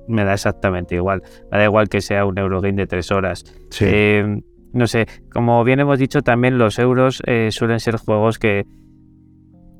[0.07, 1.23] Me da exactamente igual.
[1.51, 3.43] Me da igual que sea un Eurogame de tres horas.
[3.69, 3.85] Sí.
[3.87, 4.41] Eh,
[4.71, 8.65] no sé, como bien hemos dicho, también los euros eh, suelen ser juegos que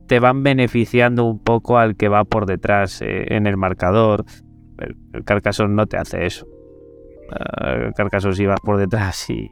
[0.07, 4.25] te van beneficiando un poco al que va por detrás eh, en el marcador.
[4.79, 6.47] El, el Carcassonne no te hace eso.
[7.31, 9.51] Ah, el Carcassonne si vas por detrás y,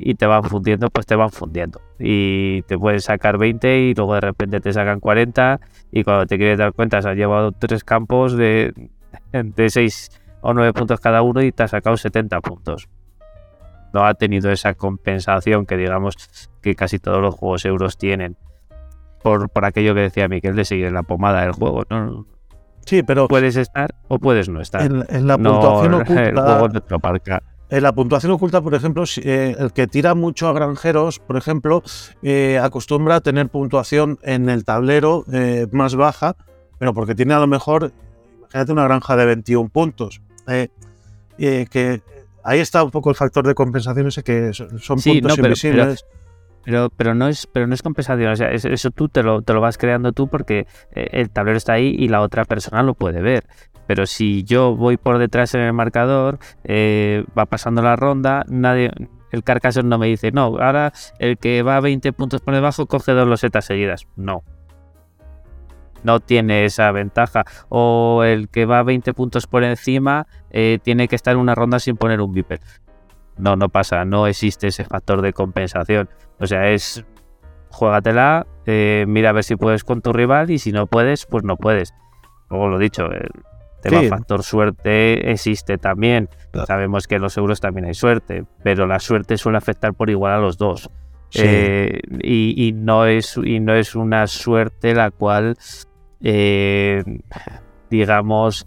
[0.00, 1.80] y te van fundiendo, pues te van fundiendo.
[1.98, 5.60] Y te pueden sacar 20 y luego de repente te sacan 40
[5.92, 8.72] y cuando te quieres dar cuenta se han llevado tres campos de,
[9.32, 12.88] de 6 o 9 puntos cada uno y te ha sacado 70 puntos
[13.92, 16.16] no ha tenido esa compensación que digamos
[16.60, 18.36] que casi todos los juegos euros tienen.
[19.22, 21.82] Por, por aquello que decía Miquel de seguir en la pomada del juego.
[21.90, 22.26] ¿no?
[22.86, 24.82] Sí, pero Puedes estar o puedes no estar.
[24.82, 26.68] en, en la no, puntuación el juego oculta.
[26.72, 27.42] no te lo marca.
[27.70, 31.82] En la puntuación oculta, por ejemplo, eh, el que tira mucho a granjeros, por ejemplo,
[32.22, 36.34] eh, acostumbra a tener puntuación en el tablero eh, más baja,
[36.78, 37.92] pero porque tiene a lo mejor,
[38.40, 40.68] imagínate una granja de 21 puntos, eh,
[41.38, 42.02] eh, que
[42.42, 45.46] ahí está un poco el factor de compensación ese que son Sí, puntos no, pero-
[45.48, 46.04] invisibles.
[46.62, 48.32] Pero, pero no es, pero no es compensación.
[48.32, 51.30] O sea, es- eso tú te lo, te lo vas creando tú porque eh, el
[51.30, 53.46] tablero está ahí y la otra persona lo puede ver.
[53.90, 58.92] Pero si yo voy por detrás en el marcador, eh, va pasando la ronda, nadie,
[59.32, 62.86] el Carcassonne no me dice, no, ahora el que va a 20 puntos por debajo
[62.86, 64.06] coge dos losetas seguidas.
[64.14, 64.44] No.
[66.04, 67.42] No tiene esa ventaja.
[67.68, 71.56] O el que va a 20 puntos por encima eh, tiene que estar en una
[71.56, 72.60] ronda sin poner un Viper.
[73.38, 76.08] No, no pasa, no existe ese factor de compensación.
[76.38, 77.04] O sea, es
[77.70, 81.42] juégatela, eh, mira a ver si puedes con tu rival y si no puedes, pues
[81.42, 81.92] no puedes.
[82.50, 83.28] Luego lo dicho, el
[83.80, 84.08] tema Sí.
[84.08, 86.28] factor suerte existe también.
[86.52, 86.66] Claro.
[86.66, 90.32] Sabemos que en los euros también hay suerte, pero la suerte suele afectar por igual
[90.34, 90.90] a los dos.
[91.30, 91.42] Sí.
[91.44, 95.56] Eh, y, y no es, y no es una suerte la cual,
[96.20, 97.02] eh,
[97.90, 98.66] digamos,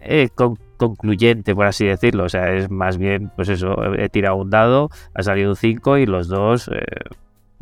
[0.00, 2.24] eh, con- concluyente, por así decirlo.
[2.24, 5.98] O sea, es más bien, pues eso, he tirado un dado, ha salido un 5
[5.98, 6.68] y los dos,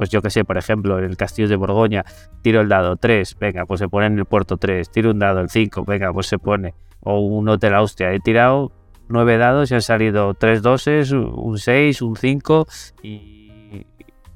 [0.02, 2.04] pues yo que sé, por ejemplo, en el Castillo de Borgoña,
[2.42, 5.38] tiro el dado 3, venga, pues se pone en el puerto 3, tiro un dado
[5.38, 6.74] el 5, venga, pues se pone.
[6.98, 8.72] O un Hotel Austria, he tirado
[9.08, 12.66] nueve dados y han salido tres doses, un 6, un 5
[13.04, 13.86] y,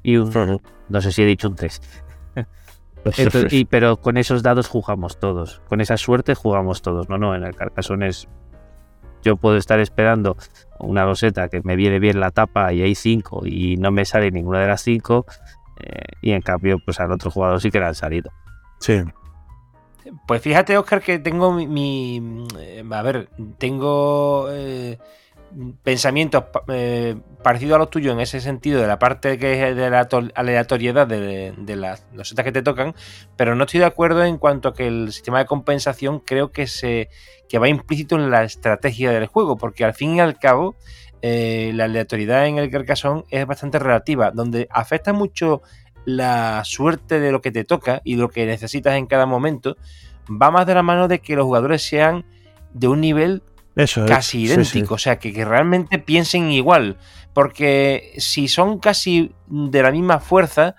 [0.03, 0.61] y un...
[0.87, 1.81] No sé si he dicho un 3.
[3.03, 5.61] Entonces, y, pero con esos dados jugamos todos.
[5.67, 7.09] Con esa suerte jugamos todos.
[7.09, 8.29] No, no, en el Carcassonne es.
[9.21, 10.37] Yo puedo estar esperando
[10.79, 14.31] una loseta que me viene bien la tapa y hay cinco y no me sale
[14.31, 15.25] ninguna de las cinco.
[15.79, 18.31] Eh, y en cambio, pues al otro jugador sí que le han salido.
[18.79, 19.01] Sí.
[20.25, 21.67] Pues fíjate, Oscar, que tengo mi.
[21.67, 24.97] mi- eh, a ver, tengo eh,
[25.83, 29.89] pensamientos eh, parecidos a los tuyos en ese sentido, de la parte que es de
[29.89, 32.93] la to- aleatoriedad de, de las losetas que te tocan,
[33.35, 36.67] pero no estoy de acuerdo en cuanto a que el sistema de compensación creo que
[36.67, 37.09] se
[37.49, 40.75] que va implícito en la estrategia del juego, porque al fin y al cabo.
[41.21, 45.61] Eh, la aleatoriedad en el Carcassonne es bastante relativa, donde afecta mucho
[46.05, 49.77] la suerte de lo que te toca y lo que necesitas en cada momento,
[50.29, 52.25] va más de la mano de que los jugadores sean
[52.73, 53.43] de un nivel
[53.75, 54.09] Eso es.
[54.09, 56.97] casi Sí, idéntico, o sea, que, que realmente piensen igual,
[57.33, 60.75] porque si son casi de la misma fuerza,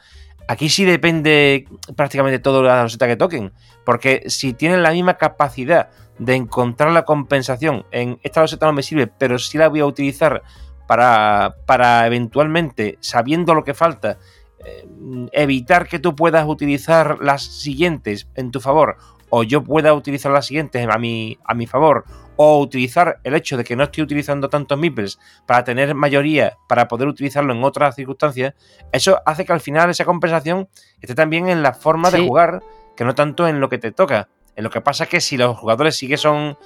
[0.49, 3.53] aquí sí depende prácticamente todo de la roseta que toquen,
[3.84, 8.82] porque si tienen la misma capacidad de encontrar la compensación en esta roseta no me
[8.82, 10.42] sirve, pero sí la voy a utilizar
[10.86, 14.18] para, para eventualmente, sabiendo lo que falta,
[14.64, 14.86] eh,
[15.32, 18.96] evitar que tú puedas utilizar las siguientes en tu favor
[19.30, 22.04] o yo pueda utilizar las siguientes a mi, a mi favor
[22.36, 26.88] o utilizar el hecho de que no estoy utilizando tantos meeples para tener mayoría para
[26.88, 28.54] poder utilizarlo en otras circunstancias,
[28.92, 30.68] eso hace que al final esa compensación
[31.00, 32.62] esté también en la forma de jugar
[32.96, 34.28] que no tanto en lo que te toca.
[34.59, 36.59] En lo que pasa es que si los jugadores sí que son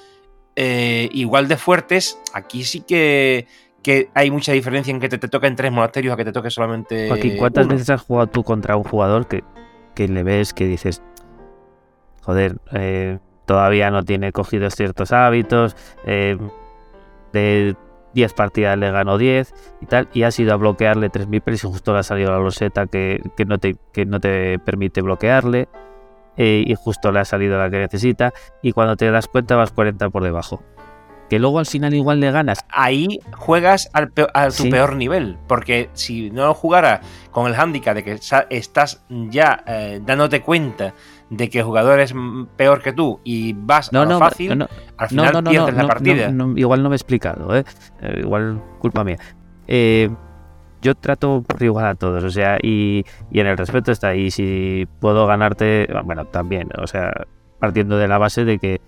[0.57, 3.47] eh, igual de fuertes, aquí sí que,
[3.82, 6.49] que hay mucha diferencia en que te, te toquen tres monasterios a que te toque
[6.49, 7.09] solamente.
[7.09, 7.74] Joaquín, ¿cuántas uno.
[7.74, 9.45] veces has jugado tú contra un jugador que,
[9.95, 11.03] que le ves que dices,
[12.22, 15.76] joder, eh, todavía no tiene cogidos ciertos hábitos,
[16.07, 16.38] eh,
[17.34, 17.76] de
[18.14, 21.66] 10 partidas le ganó 10 y tal, y has ido a bloquearle 3 meeples y
[21.66, 25.68] justo le ha salido la loseta que, que no, te, que no te permite bloquearle,
[26.37, 29.70] eh, y justo le ha salido la que necesita, y cuando te das cuenta vas
[29.72, 30.62] 40 por debajo.
[31.30, 32.59] Que luego al final igual le ganas.
[32.68, 34.70] ahí juegas al peo- a tu Sí.
[34.70, 35.39] peor nivel.
[35.49, 38.18] Porque si no jugara con el handicap de que
[38.51, 40.93] estás ya eh, dándote cuenta
[41.30, 42.12] de que el jugador es
[42.57, 44.68] peor que tú y vas No, a lo no, fácil, no, no,
[44.99, 46.28] al final no, no, pierdes no, la partida.
[46.28, 47.64] no, no, igual no me he explicado, ¿eh?
[48.03, 49.16] Eh, igual culpa mía.
[49.66, 50.11] Eh,
[50.83, 54.30] yo trato por igual a todos, o sea, y, y en el respeto está ahí.
[54.30, 57.12] Si puedo ganarte, bueno, también, o sea,
[57.61, 58.80] partiendo de la base de que,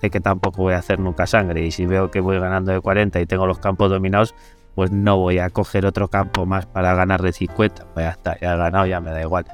[0.00, 1.64] de que tampoco voy a hacer nunca sangre.
[1.64, 4.34] Y si veo que voy ganando de 40 y tengo los campos dominados,
[4.74, 7.86] pues no voy a coger otro campo más para ganar de 50.
[7.92, 9.44] Pues ya está, ya he ganado, ya me da igual.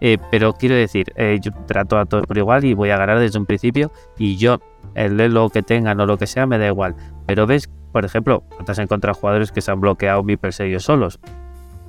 [0.00, 3.20] Eh, pero quiero decir, eh, yo trato a todos por igual y voy a ganar
[3.20, 3.92] desde un principio.
[4.18, 4.58] Y yo,
[4.94, 6.96] el elo que tengan o lo que sea, me da igual.
[7.26, 11.18] Pero ves, por ejemplo, te has encontrado jugadores que se han bloqueado mi ellos solos.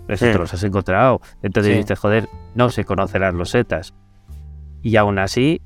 [0.08, 0.32] Eso Sí.
[0.32, 1.22] te los has encontrado.
[1.44, 1.78] Entonces Sí.
[1.80, 3.94] dices, joder, no se conocen las losetas.
[4.82, 5.62] Y aún así,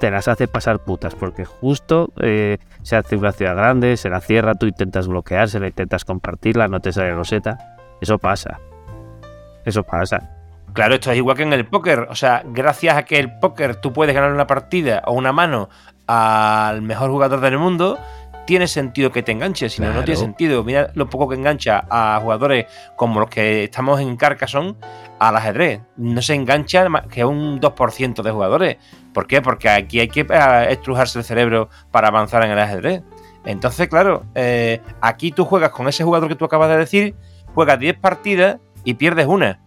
[0.00, 4.20] te las hace pasar putas, porque justo eh, se hace una ciudad grande, se la
[4.20, 7.76] cierra, tú intentas bloqueársela, intentas compartirla, no te sale loseta.
[8.00, 8.60] Eso pasa.
[9.64, 10.30] Eso pasa.
[10.72, 12.06] Claro, esto es igual que en el póker.
[12.10, 15.68] O sea, gracias a que el póker tú puedes ganar una partida o una mano
[16.08, 17.98] al mejor jugador del mundo,
[18.48, 19.74] tiene sentido que te enganches.
[19.74, 20.64] Si no, no tiene sentido.
[20.64, 22.64] Mira lo poco que engancha a jugadores
[22.96, 24.74] como los que estamos en Carcassonne
[25.18, 25.82] al ajedrez.
[25.98, 28.76] No se engancha más que un 2% de jugadores.
[29.12, 29.42] ¿Por qué?
[29.42, 33.02] Porque aquí hay que eh, estrujarse el cerebro para avanzar en el ajedrez.
[33.44, 37.14] Entonces, claro, eh, aquí tú juegas con ese jugador que tú acabas de decir,
[37.54, 39.60] juegas 10 partidas y pierdes una.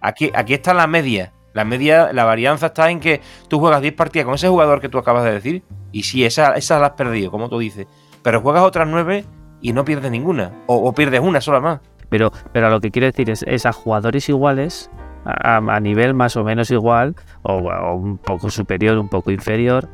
[0.00, 1.33] Aquí, aquí está la media.
[1.54, 4.88] La media, la varianza está en que tú juegas 10 partidas con ese jugador que
[4.88, 5.62] tú acabas de decir.
[5.92, 7.86] Y sí, esa, esa la has perdido, como tú dices.
[8.22, 9.24] Pero juegas otras 9
[9.62, 10.52] y no pierdes ninguna.
[10.66, 11.80] O, pierdes una sola más.
[12.08, 14.90] Pero, pero lo que quiero decir es, es a jugadores iguales,
[15.24, 19.88] a, a nivel más o menos igual, o, o un poco superior, un poco inferior,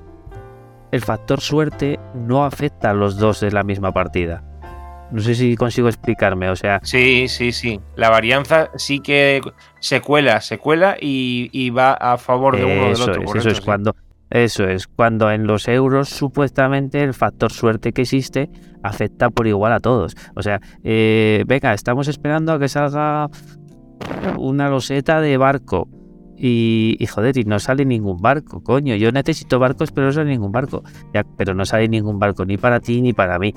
[0.92, 4.42] el factor suerte no afecta a los dos de la misma partida.
[5.10, 7.80] No sé si consigo explicarme, o sea, Sí, sí, sí.
[7.96, 9.40] La varianza sí que
[9.80, 13.22] se cuela, se cuela y, y va a favor de uno o del eso otro.
[13.22, 13.62] es, eso es sí.
[13.62, 13.94] cuando
[14.30, 18.48] eso es cuando en los euros supuestamente el factor suerte que existe
[18.82, 20.14] afecta por igual a todos.
[20.36, 23.28] O sea, eh, venga, estamos esperando a que salga
[24.38, 25.88] una loseta de barco.
[26.42, 28.94] Y, y, joder, y no sale ningún barco, coño.
[28.96, 30.82] Yo necesito barcos, pero no sale ningún barco.
[31.12, 33.52] Ya, pero no sale ningún barco ni para ti ni para mí.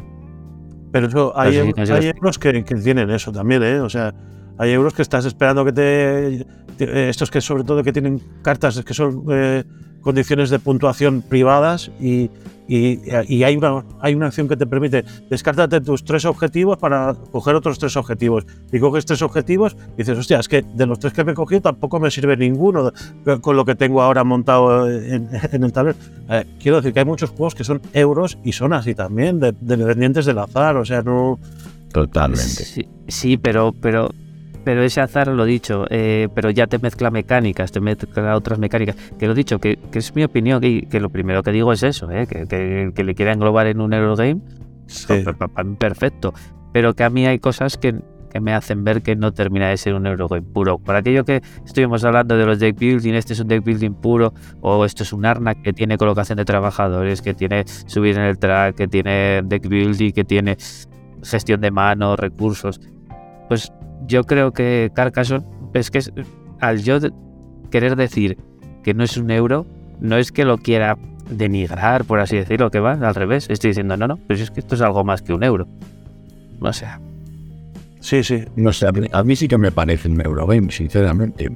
[0.93, 1.57] Pero eso, hay,
[1.95, 3.81] hay euros que, que tienen eso también, ¿eh?
[3.81, 4.13] O sea,
[4.57, 6.45] hay euros que estás esperando que te.
[6.77, 9.63] te- Estos que, sobre todo, que tienen cartas que son eh,
[9.99, 12.29] condiciones de puntuación privadas y,
[12.67, 17.13] y, y hay, una, hay una acción que te permite descártate tus tres objetivos para
[17.31, 18.45] coger otros tres objetivos.
[18.71, 21.35] Y coges tres objetivos y dices, hostia, es que de los tres que me he
[21.35, 22.91] cogido tampoco me sirve ninguno
[23.41, 25.97] con lo que tengo ahora montado en, en el tablero.
[26.29, 29.53] Eh, quiero decir que hay muchos juegos que son euros y son así también, de-
[29.59, 31.39] de- dependientes del azar, o sea, no...
[31.91, 32.41] Totalmente.
[32.65, 34.09] Sí, sí, pero, pero,
[34.63, 38.95] pero ese azar lo dicho, eh, pero ya te mezcla mecánicas, te mezcla otras mecánicas.
[39.17, 41.83] Que lo dicho, que, que es mi opinión, que, que lo primero que digo es
[41.83, 44.41] eso, eh, que, que, que le quiera englobar en un Eurogame,
[44.85, 45.23] Sí.
[45.23, 46.33] pa- perfecto.
[46.73, 47.95] Pero que a mí hay cosas que,
[48.31, 50.77] que me hacen ver que no termina de ser un Eurogame puro.
[50.79, 54.33] Por aquello que estuvimos hablando de los deck building, este es un deck building puro,
[54.61, 58.37] o esto es un Arnak que tiene colocación de trabajadores, que tiene subir en el
[58.39, 60.57] track, que tiene deck building, que tiene
[61.23, 62.81] gestión de mano, recursos.
[63.47, 63.71] Pues
[64.07, 66.11] yo creo que Carcassonne es que es-
[66.59, 67.11] al yo de-
[67.71, 68.37] querer decir
[68.83, 69.65] que no es un euro,
[69.99, 70.97] no es que lo quiera
[71.29, 73.47] denigrar, por así decirlo, que va al revés.
[73.49, 75.67] Estoy diciendo, no, no, pero si es que esto es algo más que un euro.
[76.59, 76.99] O sea,
[77.99, 78.43] Sí, sí.
[78.57, 81.49] No sé, a mí, a mí sí que me parece un Eurogame, sinceramente.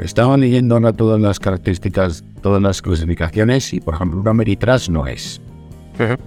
[0.00, 5.06] Estaba leyendo ahora todas las características, todas las clasificaciones y, por ejemplo, una Meritrash no
[5.06, 5.40] es.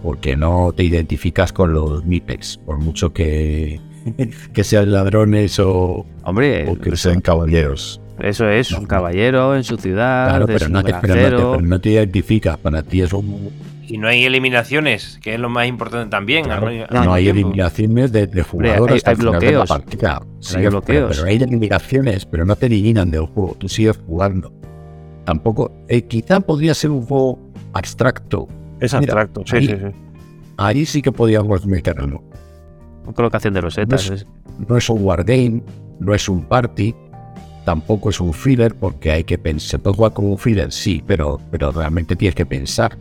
[0.01, 3.81] Porque no te identificas con los MIPES, por mucho que,
[4.53, 8.01] que sean ladrones o, hombre, o que sean caballeros.
[8.19, 11.51] eso es un caballero en su ciudad, Claro, pero no, te, pero, no te, granjero.
[11.57, 12.57] pero no te identificas.
[12.57, 13.49] Para ti es un.
[13.89, 16.43] Y no hay eliminaciones, que es lo más importante también.
[16.43, 17.39] Claro, no hay tiempo.
[17.47, 19.69] eliminaciones de, de jugadores hay- de la bloqueos.
[19.69, 20.19] partida.
[20.21, 21.15] hay pero- bloqueos.
[21.17, 23.55] Pero, hay eliminaciones, pero no te eliminan del juego.
[23.57, 24.51] Tú sigues jugando.
[25.23, 25.71] Tampoco.
[25.87, 27.39] eh, quizá podría ser un juego
[27.73, 28.47] abstracto.
[28.79, 29.91] Es Mira, abstracto, sí, ahí- sí, sí.
[30.57, 32.23] Ahí sí que podíamos meterlo.
[33.15, 34.09] Colocación de losetas.
[34.09, 34.25] No es-
[34.67, 35.61] No es un wargame,
[35.99, 36.95] no es un party,
[37.65, 39.69] tampoco es un filler, porque hay que pensar.
[39.69, 42.97] Se puede jugar como un filler, sí, pero, pero realmente tienes que pensar.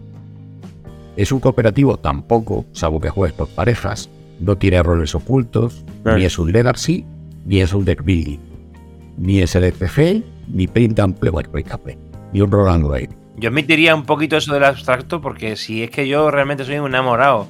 [1.17, 4.11] Es un cooperativo tampoco, salvo que juegues por parejas.
[4.39, 6.19] No tiene errores ocultos, Claro.
[6.19, 7.05] ni es un legacy,
[7.47, 8.39] ni es un deck building.
[9.17, 11.99] Ni es el FFL, ni print and play, bueno, print and play,
[12.35, 13.15] ni un roll and write.
[13.39, 16.87] Yo admitiría un poquito eso del abstracto, porque si es que yo realmente soy un
[16.89, 17.47] enamorado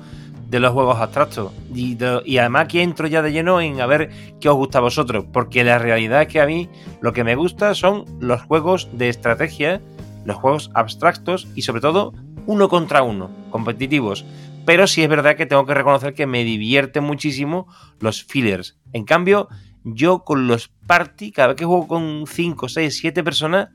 [0.48, 1.52] de los juegos abstractos.
[1.74, 4.78] Y, de- y además aquí entro ya de lleno en a ver qué os gusta
[4.78, 5.24] a vosotros.
[5.32, 6.68] Porque la realidad es que a mí
[7.00, 9.80] lo que me gusta son los juegos de estrategia,
[10.24, 12.12] los juegos abstractos y sobre todo
[12.46, 14.24] uno contra uno, competitivos.
[14.64, 17.66] Pero sí es verdad que tengo que reconocer que me divierte muchísimo
[18.00, 18.76] los fillers.
[18.92, 19.48] En cambio,
[19.84, 23.68] yo con los party, cada vez que juego con 5, 6, 7 personas,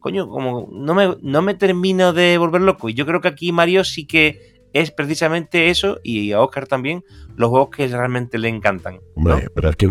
[0.00, 2.90] coño, como no me, no me termino de volver loco.
[2.90, 7.02] Y yo creo que aquí Mario sí que es precisamente eso, y a Oscar también,
[7.36, 8.96] los juegos que realmente le encantan.
[9.16, 9.32] ¿no?
[9.32, 9.90] Hombre, pero es que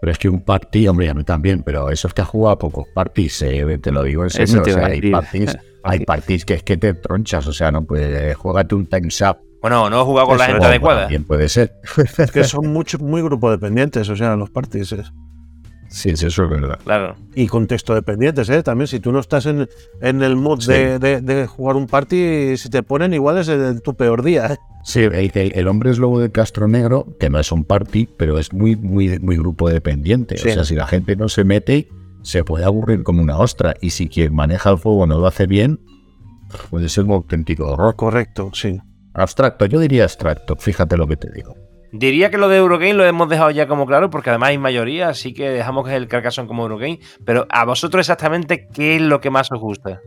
[0.00, 2.52] pero es que un party, hombre, a mí también, pero eso es que ha jugado
[2.56, 4.60] a pocos parties, eh, te lo digo en serio.
[4.60, 8.36] O sea, hay parties, hay parties que es que te tronchas, o sea, no puedes,
[8.36, 9.38] juégate un time's up.
[9.62, 11.00] Bueno, no he jugado con la Eso gente o adecuada.
[11.04, 11.72] También puede ser.
[12.18, 14.92] Es que son mucho, muy grupo dependientes, o sea, los parties.
[14.92, 15.10] es-
[15.88, 16.78] Sí, sí, eso es verdad.
[16.82, 17.14] Claro.
[17.34, 18.62] Y contexto dependientes, ¿eh?
[18.62, 19.68] También, si tú no estás en,
[20.00, 20.72] en el mood Sí.
[20.72, 24.46] de, de- de jugar un party, si te ponen igual es el- tu peor día,
[24.54, 24.56] ¿eh?
[24.84, 28.08] Sí, el, el- el hombre es lobo de Castro Negro, que no es un party,
[28.18, 30.36] pero es muy, muy, muy grupo dependiente.
[30.36, 30.48] Sí.
[30.48, 31.88] O sea, si la gente no se mete,
[32.22, 33.74] se puede aburrir como una ostra.
[33.80, 35.80] Y si quien maneja el fuego no lo hace bien,
[36.70, 37.94] puede ser un auténtico horror.
[37.96, 38.80] Correcto, sí.
[39.14, 41.54] Abstracto, yo diría abstracto, fíjate lo que te digo.
[41.96, 45.08] Diría que lo de Eurogame lo hemos dejado ya como claro, porque además hay mayoría,
[45.10, 46.98] así que dejamos que el Carcassonne como Eurogame.
[47.24, 50.00] Pero a vosotros exactamente, ¿qué es lo que más os gusta?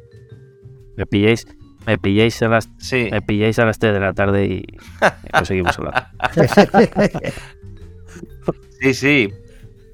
[0.98, 1.48] Me pilláis
[1.86, 3.08] Me pilláis a las, Sí.
[3.10, 4.56] me pilláis a las 3 de la tarde y,
[5.34, 6.02] y lo seguimos hablando.
[8.80, 9.30] Sí, sí.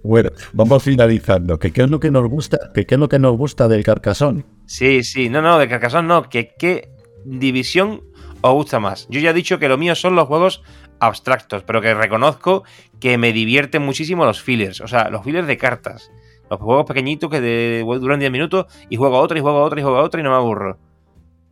[0.04, 1.58] Bueno, vamos finalizando.
[1.58, 2.72] ¿Qué, ¿Qué es lo que nos gusta?
[2.74, 4.44] ¿Qué, ¿Qué es lo que nos gusta del Carcassonne?
[4.66, 5.30] Sí, sí.
[5.30, 6.24] No, no, de Carcassonne no.
[6.30, 6.90] Que, ¿Qué
[7.24, 8.02] división
[8.42, 9.08] os gusta más?
[9.10, 10.62] Yo ya he dicho que lo mío son los juegos
[11.00, 12.64] abstractos, pero que reconozco
[13.00, 14.82] que me divierten muchísimo los fillers.
[14.82, 16.12] O sea, los fillers de cartas.
[16.50, 19.64] Los juegos pequeñitos que de- duran 10 minutos y juego a otro y juego a
[19.64, 20.78] otro y juego a otro y no me aburro.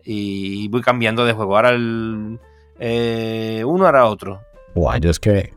[0.04, 1.56] Y voy cambiando de juego.
[1.56, 2.40] Ahora el
[2.80, 4.42] eh, uno, ahora otro.
[4.76, 5.54] Buah, yo es que.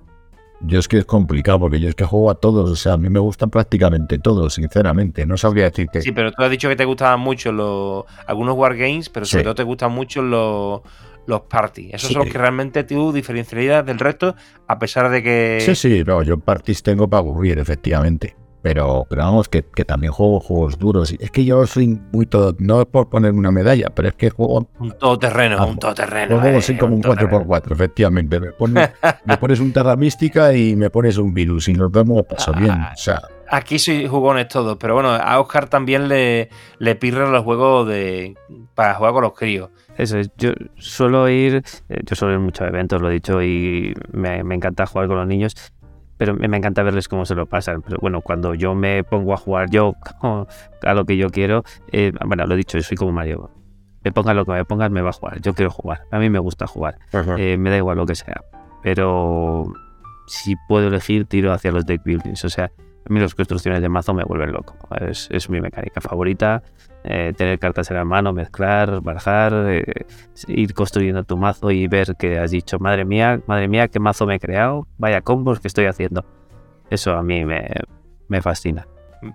[0.66, 2.70] Yo es que es complicado porque yo es que juego a todos.
[2.70, 5.26] O sea, a mí me gustan prácticamente todos, sinceramente.
[5.26, 6.00] No sabría decirte.
[6.00, 9.44] Sí, pero tú has dicho que te gustaban mucho los algunos wargames, pero sobre Sí.
[9.44, 10.80] todo te gustan mucho los,
[11.26, 11.90] los party.
[11.92, 12.14] Esos Sí.
[12.14, 14.34] son los que realmente tú diferencialidad del resto,
[14.66, 15.58] a pesar de que.
[15.64, 18.36] Sí, sí, no, yo parties tengo para aburrir, efectivamente.
[18.62, 21.14] Pero, pero vamos, que, que también juego juegos duros.
[21.20, 24.30] Es que yo soy muy todo, no es por poner una medalla, pero es que
[24.30, 26.40] juego, Un todoterreno, Ah, un todoterreno.
[26.40, 27.44] juego eh, así como un todoterreno.
[27.44, 28.40] 4x4, efectivamente.
[28.40, 28.90] Me, pones-
[29.26, 32.70] me pones un Terra Mística y me pones un virus y nos vemos, paso bien.
[32.72, 33.20] O sea,
[33.50, 36.48] Aquí soy jugones todos, pero bueno, a Oscar también le,
[36.78, 38.34] le pirran los juegos de
[38.74, 39.68] para jugar con los críos.
[39.96, 43.42] Eso es, yo suelo ir, eh, yo suelo ir mucho a eventos, lo he dicho,
[43.42, 45.54] y me, me encanta jugar con los niños,
[46.16, 47.82] pero me, encanta verles cómo se lo pasan.
[47.82, 49.94] Pero bueno, cuando yo me pongo a jugar yo
[50.82, 53.50] a lo que yo quiero, eh, bueno, lo he dicho, yo soy como Mario.
[54.04, 55.40] Me pongan lo que me pongan, me va a jugar.
[55.40, 56.02] Yo quiero jugar.
[56.10, 56.98] A mí me gusta jugar.
[57.38, 58.42] Eh, me da igual lo que sea.
[58.82, 59.72] Pero
[60.26, 62.44] si puedo elegir, tiro hacia los deck buildings.
[62.44, 62.70] O sea,
[63.08, 64.76] a mí las construcciones de mazo me vuelven loco.
[65.00, 66.62] Es, es mi mecánica favorita.
[67.04, 69.84] eh, tener cartas en la mano, mezclar, barajar, eh,
[70.48, 74.24] ir construyendo tu mazo y ver que has dicho, madre mía, madre mía, qué mazo
[74.26, 76.24] me he creado, vaya combos que estoy haciendo.
[76.88, 77.68] Eso a mí me,
[78.28, 78.86] me fascina.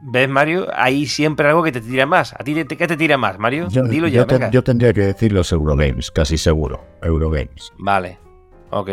[0.03, 0.67] ¿Ves, Mario?
[0.73, 2.33] Hay siempre algo que te tira más.
[2.33, 3.67] ¿A ti te, qué te tira más, Mario?
[3.69, 4.49] yo, Dilo yo ya, te- venga.
[4.51, 6.83] yo tendría que decir los Eurogames, casi seguro.
[7.03, 7.71] Eurogames.
[7.79, 8.17] Vale.
[8.71, 8.89] Ok.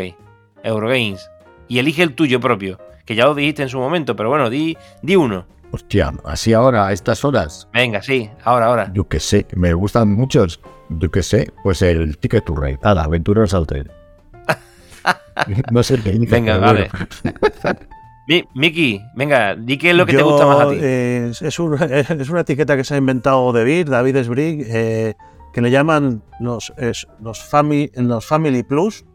[0.63, 1.29] Eurogames.
[1.67, 2.79] Y elige el tuyo propio.
[3.05, 5.45] Que ya lo dijiste en su momento, pero bueno, di, di uno.
[5.71, 8.91] Hostia, así ahora, a estas horas, Venga, sí, ahora, ahora.
[8.93, 10.61] yo qué sé, me gustan muchos.
[10.89, 12.79] Yo qué sé, pues el Ticket to Ride.
[12.83, 13.91] Ah, la Aventuras al Tren.
[15.71, 16.89] no sé qué Venga, vale.
[18.25, 18.45] bueno.
[18.55, 20.77] Miki, venga, di qué es lo que te gusta más a ti.
[20.81, 25.13] eh, es, un- es una etiqueta que se ha inventado David, David Sbrigg, eh,
[25.53, 29.05] que le llaman los, es- los, family, los Family Plus,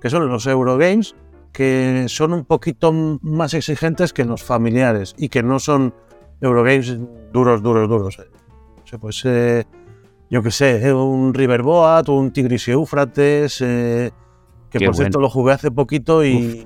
[0.00, 1.16] que son los Eurogames,
[1.52, 2.92] que son un poquito
[3.22, 5.94] más exigentes que los familiares y que no son
[6.40, 6.98] Eurogames
[7.32, 8.18] duros, duros, duros.
[8.18, 9.64] O sea, pues, eh,
[10.30, 14.10] yo qué sé, eh, un Riverboat, un Tigris y Éufrates, eh,
[14.70, 16.64] que Qué por cierto lo jugué hace poquito y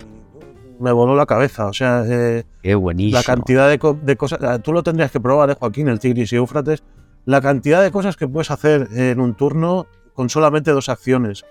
[0.79, 1.67] me voló la cabeza.
[1.67, 3.19] O sea, eh, Qué buenísimo.
[3.19, 4.39] la cantidad de, co- de cosas.
[4.43, 6.85] ah, Tú lo tendrías que probar, ¿eh, Joaquín, el Tigris y Éufrates.
[7.25, 11.45] La cantidad de cosas que puedes hacer en un turno con solamente dos acciones.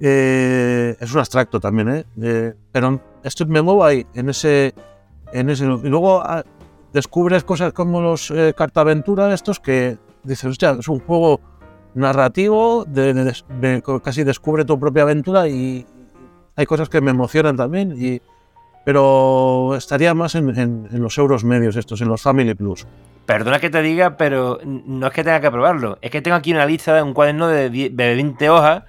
[0.00, 2.54] Eh, es un abstracto también, ¿eh?
[2.72, 4.74] Pero esto me muevo ahí, en ese.
[5.32, 6.42] En ese y luego ah,
[6.92, 11.40] descubres cosas como los eh, cartaventura estos que dices, hostia, es un juego
[11.94, 12.86] narrativo,
[14.02, 15.84] casi descubre tu propia aventura y
[16.56, 17.94] hay cosas que me emocionan también.
[18.00, 18.22] Y,
[18.84, 22.86] pero estaría más en, en- los euros medios estos, en los Family Plus.
[23.26, 25.98] Perdona que te diga, pero no es que tenga que probarlo.
[26.00, 28.84] Es que tengo aquí una lista, un cuaderno de 20 hojas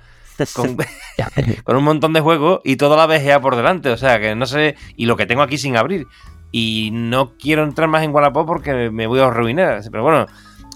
[0.55, 0.77] con,
[1.63, 3.89] con un montón de juegos y toda la VGA por delante.
[3.89, 4.75] O sea, que no sé.
[4.95, 6.07] Y lo que tengo aquí sin abrir.
[6.51, 9.81] Y no quiero entrar más en Wallapop porque me voy a arruinar.
[9.91, 10.25] Pero bueno,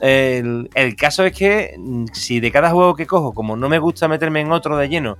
[0.01, 3.79] el, el caso es que mm, si de cada juego que cojo, como no me
[3.79, 5.17] gusta meterme en otro de lleno,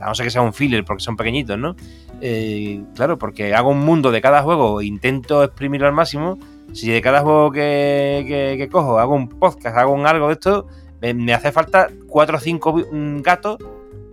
[0.00, 1.74] a no ser que sea un filler porque son pequeñitos, ¿no?
[2.20, 6.38] Eh, claro, porque hago un mundo de cada juego, intento exprimirlo al máximo.
[6.72, 10.34] Si de cada juego que, que- que cojo hago un podcast, hago un algo de
[10.34, 10.66] esto,
[11.00, 13.58] me, me hace falta cuatro o cinco mm, gatos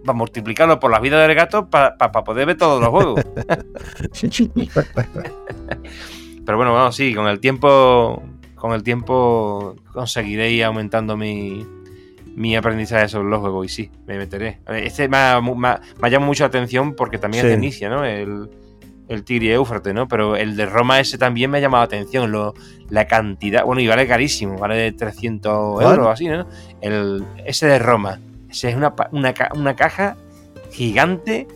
[0.06, 3.22] para multiplicarlo por las vidas del gato para poder ver todos los juegos.
[6.46, 8.22] Pero bueno, vamos, sí, con el tiempo.
[8.56, 11.66] Con el tiempo conseguiré ir aumentando mi,
[12.36, 14.60] mi aprendizaje sobre los juegos y sí, me meteré.
[14.68, 15.52] Este me, ha- me
[16.02, 17.48] me llama mucho la atención porque también Sí.
[17.48, 18.04] es de Inicia, ¿no?
[18.06, 18.50] El,
[19.08, 20.08] el Tigre Éufrates, ¿no?
[20.08, 22.32] Pero el de Roma ese también me ha llamado la atención.
[22.32, 22.54] Lo,
[22.90, 25.88] la cantidad, bueno, y vale carísimo, vale 300 ¿Cuál?
[25.88, 26.46] euros así, ¿no?
[26.82, 28.20] El, ese de Roma.
[28.50, 30.16] Ese es una, una, una caja
[30.72, 31.48] gigante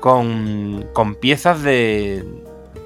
[0.00, 2.24] con, con piezas de.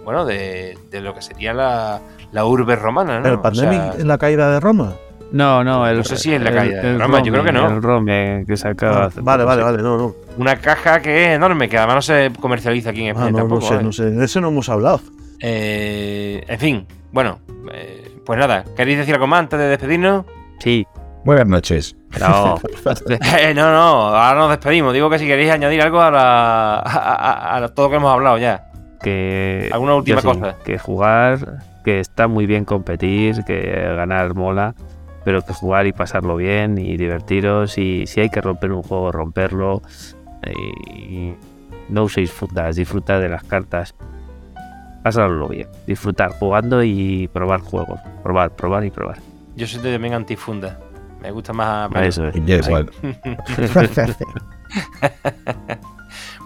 [0.05, 2.01] Bueno, de, de lo que sería la,
[2.33, 3.29] la urbe romana, ¿no?
[3.29, 4.95] ¿El O Pandemic sea, en la caída de Roma?
[5.31, 7.53] No, no, el, No sé si es la el- caída el Roma, yo creo que
[7.53, 7.67] no.
[7.69, 10.15] El Rome que sacaba Ah, hace vale, vale, vale, no, no.
[10.39, 13.39] una caja que es enorme, que además no se comercializa aquí en Ah, España no,
[13.39, 13.67] no tampoco.
[13.69, 13.83] sé, ¿eh?
[13.83, 14.05] no sé.
[14.11, 15.01] De eso no hemos hablado.
[15.41, 17.41] Eh, en fin, bueno,
[17.73, 20.25] eh, pues nada, ¿queréis decir algo más antes de despedirnos?
[20.61, 20.87] Sí,
[21.25, 21.95] Buenas noches.
[22.21, 22.55] No,
[23.41, 24.95] Eh, no, no, ahora nos despedimos.
[24.95, 28.11] Digo que si queréis añadir algo a, la, a, a- a todo lo que hemos
[28.13, 28.65] hablado ya.
[29.03, 30.57] que ¿Alguna última sí, cosa?
[30.65, 33.61] que jugar, que está muy bien competir, que
[33.97, 34.75] ganar mola,
[35.29, 39.13] pero que jugar y pasarlo bien y divertiros y si hay que romper un juego,
[39.13, 39.83] romperlo
[40.43, 41.35] y
[41.91, 43.95] no uséis fundas, disfrutad de las cartas.
[45.03, 49.19] Pasarlo bien, disfrutar jugando y probar juegos, probar, probar y probar.
[49.55, 50.79] Yo soy también antifunda.
[51.21, 51.91] Me gusta más.
[51.97, 52.47] Eso es.
[52.47, 52.91] Ya igual.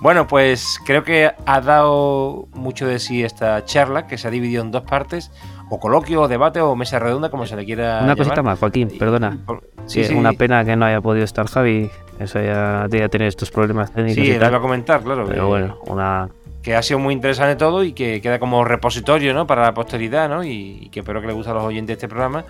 [0.03, 4.65] Bueno, pues creo que ha dado mucho de sí esta charla, que se ha dividido
[4.65, 5.31] en dos partes,
[5.75, 8.17] o coloquio, o debate, o mesa redonda, como se le quiera Una llamar.
[8.19, 9.39] cosita más, Joaquín, perdona.
[9.87, 11.91] Sí, que sí, una pena que no haya podido estar Javi.
[12.19, 15.25] Eso ya, ya tiene estos problemas técnicos sí, lo iba a comentar, claro.
[15.27, 16.29] Pero que- bueno, una,
[16.63, 19.47] que ha sido muy interesante todo y que queda como repositorio ¿no?
[19.47, 20.45] para la posteridad ¿no?
[20.45, 22.45] y, y que espero que le guste a los oyentes este programa.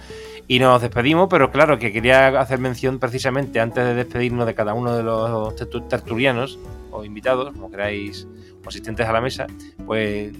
[0.48, 4.74] Y nos despedimos, pero claro que quería hacer mención precisamente antes de despedirnos de cada
[4.74, 6.58] uno de los tertu- tertulianos
[6.90, 8.26] o invitados, como queráis,
[8.64, 9.46] o asistentes a la mesa,
[9.86, 10.32] pues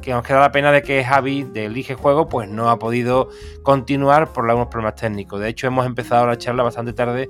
[0.00, 3.28] que nos queda la pena de que Javi de Elige Juego pues no ha podido
[3.62, 5.40] continuar por algunos problemas técnicos.
[5.40, 7.28] De hecho, hemos empezado la charla bastante tarde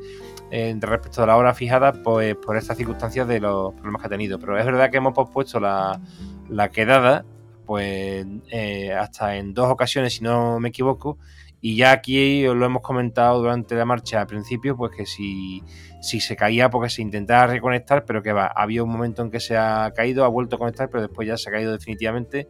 [0.50, 4.11] eh, respecto a la hora fijada pues, por estas circunstancias de los problemas que ha
[4.11, 4.38] tenido.
[4.38, 6.00] Pero es verdad que hemos pospuesto la,
[6.48, 7.24] la quedada
[7.66, 11.18] pues eh, hasta en dos ocasiones, si no me equivoco.
[11.61, 15.62] Y ya aquí os lo hemos comentado durante la marcha al principio, pues que si,
[16.07, 19.40] si se caía, porque se intentaba reconectar, pero que va, había un momento en que
[19.40, 22.48] se ha caído, ha vuelto a conectar, pero después ya se ha caído definitivamente.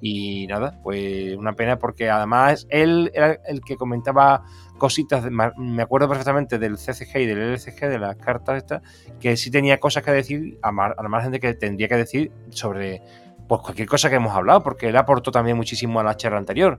[0.00, 4.42] Y nada, pues una pena porque además él era el que comentaba
[4.76, 8.82] cositas, de- me acuerdo perfectamente del CCG y del LCG, de las cartas estas,
[9.20, 11.96] que sí tenía cosas que decir, a, mar- a la margen de que tendría que
[11.96, 13.00] decir sobre
[13.48, 16.78] pues cualquier cosa que hemos hablado, porque él aportó también muchísimo a la charla anterior.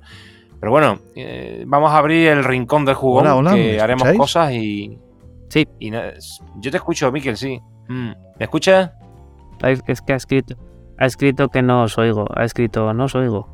[0.59, 4.03] Pero bueno, eh, vamos a abrir el rincón del jugón, Hola, hola, que ¿me haremos
[4.09, 4.17] escucháis?
[4.19, 4.99] cosas y...
[5.49, 5.67] Sí.
[5.79, 6.13] y na-
[6.59, 7.59] yo te escucho, Miquel, sí.
[7.87, 8.91] Mm, ¿Me escuchas?
[9.63, 10.55] Es es que ha escrito,
[10.97, 12.25] ha escrito que no os oigo.
[12.35, 13.47] Ha escrito no os oigo.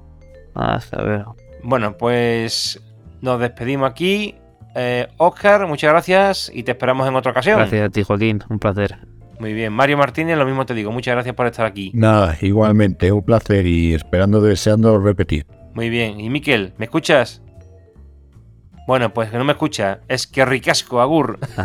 [0.56, 1.26] Ah, a ver.
[1.64, 2.82] Bueno, pues
[3.22, 4.36] nos despedimos aquí.
[4.76, 7.58] Eh, Oscar, muchas gracias y te esperamos en otra ocasión.
[7.60, 8.44] Gracias a ti, Joaquín.
[8.50, 8.98] Un placer.
[9.40, 10.92] Muy bien, Mario Martínez, lo mismo te digo.
[10.92, 11.92] Muchas gracias por estar aquí.
[11.94, 15.46] Nada, igualmente, un placer y esperando, deseando repetir.
[15.76, 16.20] Muy bien.
[16.20, 17.43] Y Miquel, ¿me escuchas?
[18.86, 20.02] Bueno, pues que no me escucha.
[20.08, 21.40] Es que ricasco, Agur.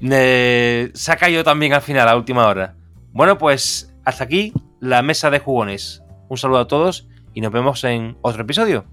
[0.00, 2.74] Eh, se ha caído también al final, a última hora.
[3.12, 6.02] Bueno, pues hasta aquí la mesa de jugones.
[6.28, 8.84] Un saludo a todos y nos vemos en otro episodio.